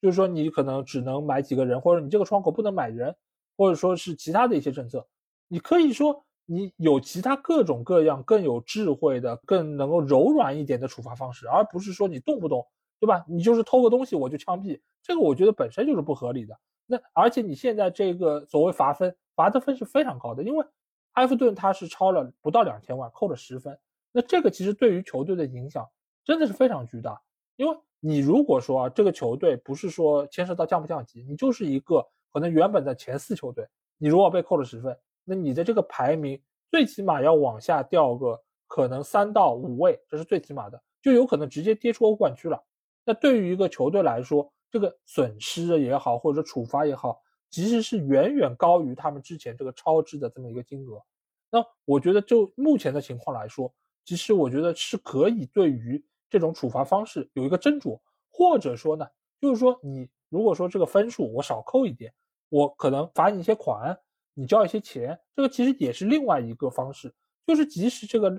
[0.00, 3.14] 就是说你可能只能买几个人，或者你这个窗口不能买人，
[3.54, 5.06] 或者说是其他的一些政策。
[5.48, 12.66] 你可以说你有其他各种各样更有智慧的、更能够柔软一点的处罚方式，而不是说你动不动，
[13.00, 13.24] 对吧？
[13.28, 16.58] 你就是偷个东西我就枪毙，这个我觉得本身就是不合理的。
[16.86, 19.16] 那而且你现在这个所谓罚分。
[19.38, 20.66] 罚的分是非常高的，因为
[21.12, 23.78] 埃弗顿他是超了不到两千万，扣了十分。
[24.10, 25.88] 那这个其实对于球队的影响
[26.24, 27.22] 真的是非常巨大。
[27.54, 33.64] 因为你如果说啊，这个球队不是说牵涉到降不降级，你就是一个可能原本的前四球队，
[33.96, 34.98] 你如果被扣了十分，
[35.28, 36.40] 那你的这个排名
[36.70, 42.62] 最起码要往下掉个可能三到五位，这是最起码的，就有可能直接跌出欧冠区了。
[43.04, 47.20] 那对于一个球队来说，这个损失也好，或者处罚也好。
[47.50, 51.02] 其实是远远高于他们之前这个超支的这么一个金额，
[51.50, 53.72] 那我觉得就目前的情况来说，
[54.04, 57.98] 其实我觉得是可以对于这种处罚方式有一个斟酌，
[58.28, 59.06] 或者说呢，
[59.40, 62.12] 就是说你如果说这个分数我少扣一点，
[62.50, 63.98] 我可能罚你一些款，
[64.38, 67.12] 你交一些钱，这个其实也是另外一个方式，
[67.46, 68.32] 就是即使这个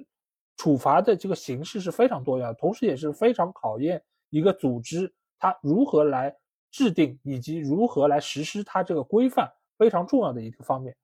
[0.56, 6.36] 处罚的这个形式是非常多样，同时也是非常考验一个组织它如何来。
[6.72, 10.96] 制定以及如何来实施它这个规范非常重要的一个方面。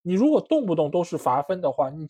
[0.00, 2.06] 你如果动不动都是罚分的话，你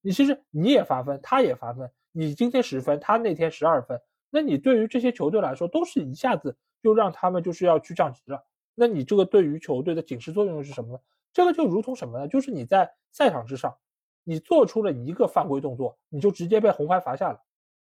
[0.00, 4.00] 你其实你也罚分，他也罚分，你今天十分，他那天十二分，
[4.30, 8.40] 那你对于这些球队来说，都是一下子就让他们就是要去降级了。
[8.76, 10.98] 那你这个对于球队的警示作用是什么呢？
[11.34, 12.28] 这个就如同什么呢？
[12.28, 13.76] 就是你在赛场之上，
[14.22, 17.40] 你做出了一个犯规动作，你就直接被红牌罚下了，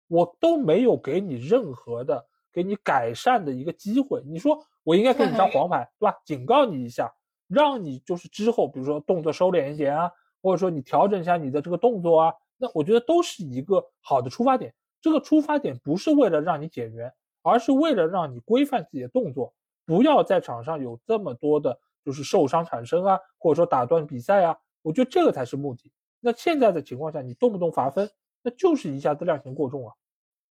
[0.08, 4.24] 我都没有给你任何的给你改善的一个机会。
[4.26, 6.18] 你说我应该给你张黄牌，对吧？
[6.26, 7.14] 警告你一下，
[7.48, 10.12] 让你就是之后，比如说动作收敛一点啊，
[10.42, 14.74] 或者说你调整一下你的这个动作啊，那我觉得都是一个好的出发点。
[15.02, 19.54] 这个出发点不是为了让你减员，而是为了让你规范自己的动作，
[19.86, 24.58] 不要在场上有这么多的，就是受伤产生啊，或者说打断比赛啊。
[24.82, 25.92] 我觉得这个才是目的。
[26.20, 28.10] 那现在的情况下，你动不动罚分，
[28.42, 29.94] 那就是一下子量刑过重啊。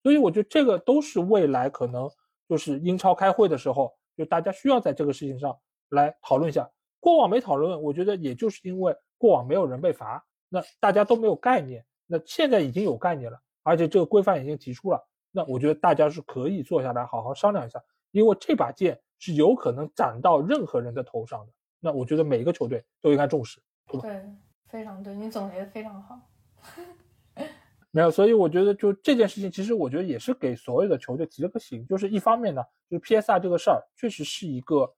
[0.03, 2.09] 所以我觉得这个都是未来可能
[2.47, 5.57] 就是英超开会的时候，就大家需要在这个事情上
[5.89, 6.69] 来讨论一下。
[6.99, 11.85] 过往没讨论，我觉得也就是因为过往没有人被罚，那大家都没有概念。
[12.07, 13.39] 那现在已经有概念了。
[13.63, 14.99] 而且这个规范已经提出了，
[15.29, 17.79] 那我觉得大家是可以坐下来好好商量一下，
[18.09, 21.53] 因为这把剑是有可能斩到任何人的头上的。
[21.80, 24.07] 那我觉得每个球队都应该重视，对吧？
[24.07, 24.26] 对，
[24.68, 26.19] 非常对，你总结的非常好。
[27.91, 34.91] 没有，所以我觉得就这件事情，其实我觉得也是给所有的球队提了个醒，就是一方面呢，就是 PSR 这个事儿确实是一个，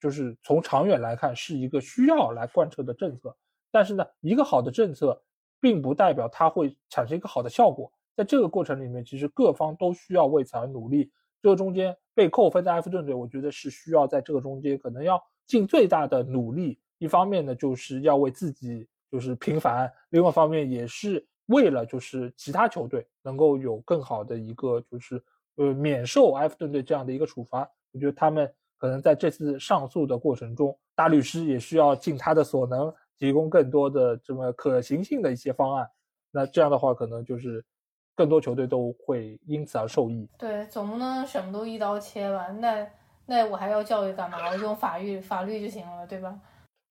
[0.00, 3.36] 就是从长远来看是一个需要来贯彻的政策，
[3.70, 5.22] 但是呢，一个好的政策
[5.60, 7.92] 并不代表它会产生一个好的效果。
[8.16, 11.10] 在这个过程里面，其实各方都需要为此而努力。
[11.42, 16.78] 这个中间被扣分的埃弗顿队，我觉得是需要在这个中间可能要尽最大的努力。
[16.98, 25.22] 一方面呢，就是要为自己就是平反；另外一方面，也是为了就是其他球队能够有更好的一个就是
[25.56, 27.66] 呃免受埃弗顿队这样的一个处罚。
[27.92, 35.88] 我觉得他们可能在这次上诉的过程中，大律师也需要尽他的所能，提供更多的这么可行性的一些方案。
[36.30, 37.64] 那这样的话，可能就是。
[38.20, 40.28] 更多球队都会因此而受益。
[40.36, 42.48] 对，总不能什么都一刀切吧？
[42.48, 42.86] 那
[43.24, 44.36] 那我还要教育干嘛？
[44.50, 46.38] 我用法律法律就行了，对吧？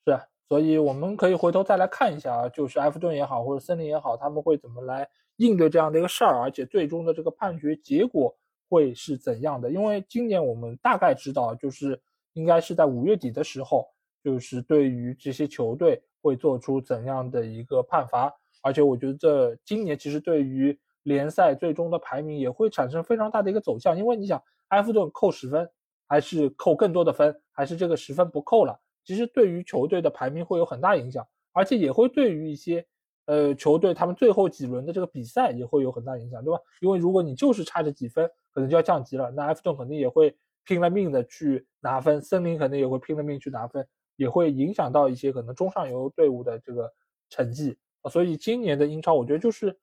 [0.08, 8.36] 是，所以我们可以回头再来看一下啊，就是埃弗顿也好，或者森林也好，他们会怎么来应对这样的一个事儿，而且最终的这个判决结果
[8.68, 9.70] 会是怎样的？
[9.70, 12.02] 因为今年我们大概知道，就是
[12.34, 13.88] 应该是在五月底的时候，
[14.24, 18.34] 就是对于这些球队会做出怎样的一个判罚，
[18.64, 20.76] 而且我觉得这今年其实对于
[21.10, 25.68] 联赛最终的排名也会产生非常大的一个走向，因为你想，埃弗顿扣十分，
[26.08, 32.86] 还是扣更多的分，还是这个十分不扣了，其实对于球队的排名会有很大影响，而且也会对于一些
[33.26, 36.62] 呃球队他们最后几轮的这个比赛也会有很大影响，对吧？
[36.80, 43.84] 因为如果你就是差这几分，可能就要降级了，那埃弗顿肯定也会拼了命的去拿分，森林肯定也会拼了命去拿分，
[44.16, 46.94] 也会影响到一些可能中上游队伍的这个
[47.32, 47.76] 成绩
[48.12, 49.76] 所以今年的英超，我觉得就是。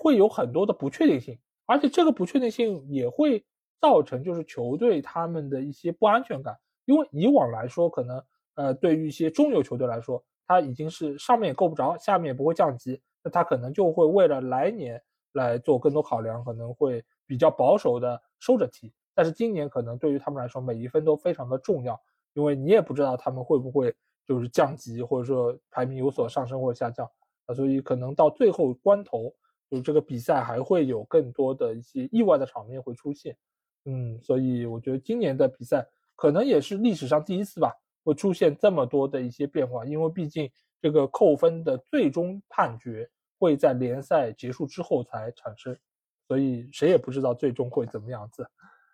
[0.00, 3.44] 会有很多的不确定性，而且这个不确定性也会
[3.80, 6.58] 造成就是球队他们的一些不安全感。
[6.84, 8.22] 因为以往来说，可能
[8.54, 15.00] 呃对于一些中游球队来说，他已经是上面也够不着，下面也不会降级，那他可能就会为了来年
[15.32, 18.92] 来做更多考量，可能会比较保守的收着踢。
[19.14, 22.00] 但是今年可能对于他们来说，每一分都非常的重要，
[22.34, 23.94] 因为你也不知道他们会不会
[24.26, 27.08] 就是降级，或者说排名有所上升或者下降
[27.46, 29.32] 啊，所以可能到最后关头。
[29.72, 33.34] 就这个比赛还会有更多的一些意外的场面会出现，
[33.86, 37.72] 嗯，所以我觉得今年的比赛可能也是历史上第一次吧，
[38.04, 43.08] 会出现这么多的一些变化，因为毕竟这个扣分的最终判决
[43.38, 45.74] 会在联赛结束之后才产生，
[46.28, 48.46] 所以谁也不知道最终会怎么样子。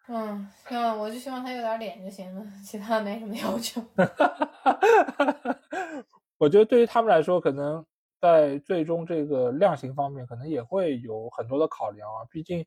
[0.06, 3.82] 嗯，希望我就希望他有点脸就行了，其他没什么要求。
[6.38, 7.84] 我觉得对于他们来说，可能。
[8.20, 12.26] 在最终这个量刑方面，可能也会有很多的考量啊。
[12.30, 12.66] 毕竟，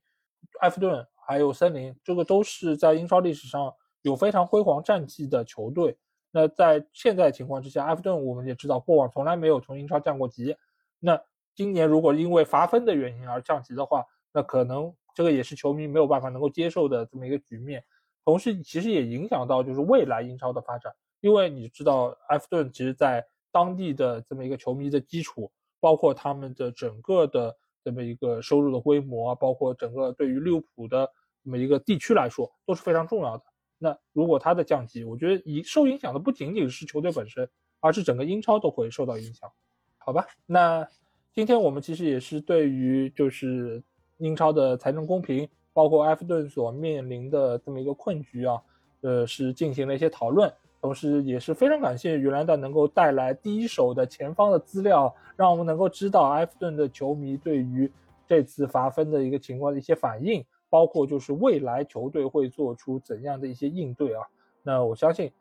[0.61, 5.97] 埃弗顿还有森林，这个都是在英超历史上有非常辉煌战绩的球队。
[6.31, 10.55] 那在现在情况之下，埃弗顿我们也知道，过往从来没有从英超降过级。
[10.99, 11.21] 那
[11.53, 17.83] 今年如果因为罚分的原因而降级的话，那可能这个也是球迷没有办法能够接受的这么一个局面。
[18.23, 23.25] 同时，其实也影响到就是未来英超的发展，因为你知道，埃弗顿其实在。
[23.51, 31.09] 当地的这么一个球迷的基础，包括他们的整个的这么一个收入的规模，包括整个对于利物浦的
[31.43, 33.43] 这么一个地区来说都是非常重要的。
[33.77, 37.49] 那如果它的降级，我觉得影受影响的不仅仅是球队本身，
[37.79, 39.51] 而是整个英超都会受到影响。
[39.97, 40.87] 好吧，那
[41.33, 43.83] 今天我们其实也是对于就是
[44.17, 48.61] 英超的财政公平，包括埃弗顿所面临的这么一个困局啊，
[49.01, 50.51] 呃，是进行了一些讨论。
[50.81, 57.89] 同时也是非常感谢原来的能够带来第一手的前方的资料，让我们能够知道埃弗顿的球迷对于
[58.27, 64.23] 这次罚分的一个情况的一些反应，包括就是未来球队会做出怎样的一些应对啊。
[64.63, 65.31] 那我相信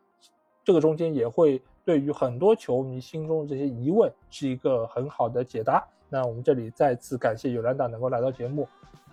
[0.62, 5.82] 这个中间也会对于很多球迷心中的这些疑问是一个很好的解答。
[6.08, 8.68] 那我们这里再次感谢尤兰达能够来到节目。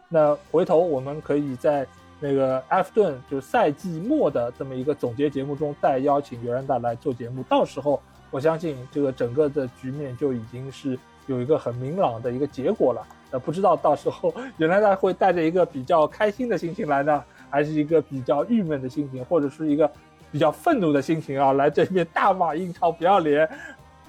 [0.10, 1.88] 那回头我们可以在
[2.20, 7.44] 那个埃弗顿就是赛季末的这么一个总结节目中再邀请尤兰达来做节目。
[7.44, 13.06] 到时候我相信这个整个的局面就已经是有一个很明朗的一个结果了。
[13.30, 19.90] 呃，不知道到时候尤兰达会带着一个比较开心的心情来呢，还是一个比较郁闷的心情，或者是一个
[20.32, 23.48] 比较愤怒的心情啊，来这边大骂英超不要脸。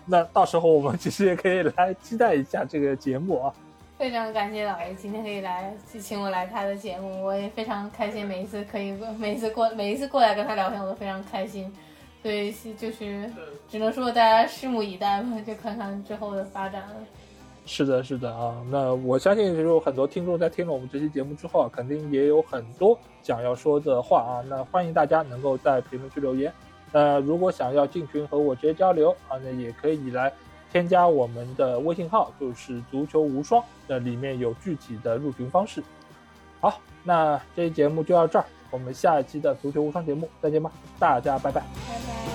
[0.06, 3.52] 那到时候我们其实也可以来期待一下这个节目啊。
[3.98, 8.24] 非常感谢老爷今天可以来请我来他的节目，我也非常开心。
[8.24, 11.70] 每一次可以每一次过每一次过来跟他聊天，我都非常开心。
[12.22, 13.28] 所以就是
[13.68, 16.84] 只能说大家拭目以待吧，就看看之后的发展。
[17.66, 18.64] 是的，是的啊。
[18.70, 24.44] 那我相信，就是很多听众在听了我们这期节目之后啊，肯定也有很多想要说的话啊。
[24.48, 26.52] 那欢迎大家能够在评论区留言。
[26.92, 30.32] 那如果想要进群和我直接交流啊，那也可以来
[30.70, 35.82] 添加我们的微信号，就是足球无双，那里面有具体的入群方式。
[36.60, 42.27] 好，那这期节目就到这儿，我们下一期的足球无双节目再见吧，大家拜拜。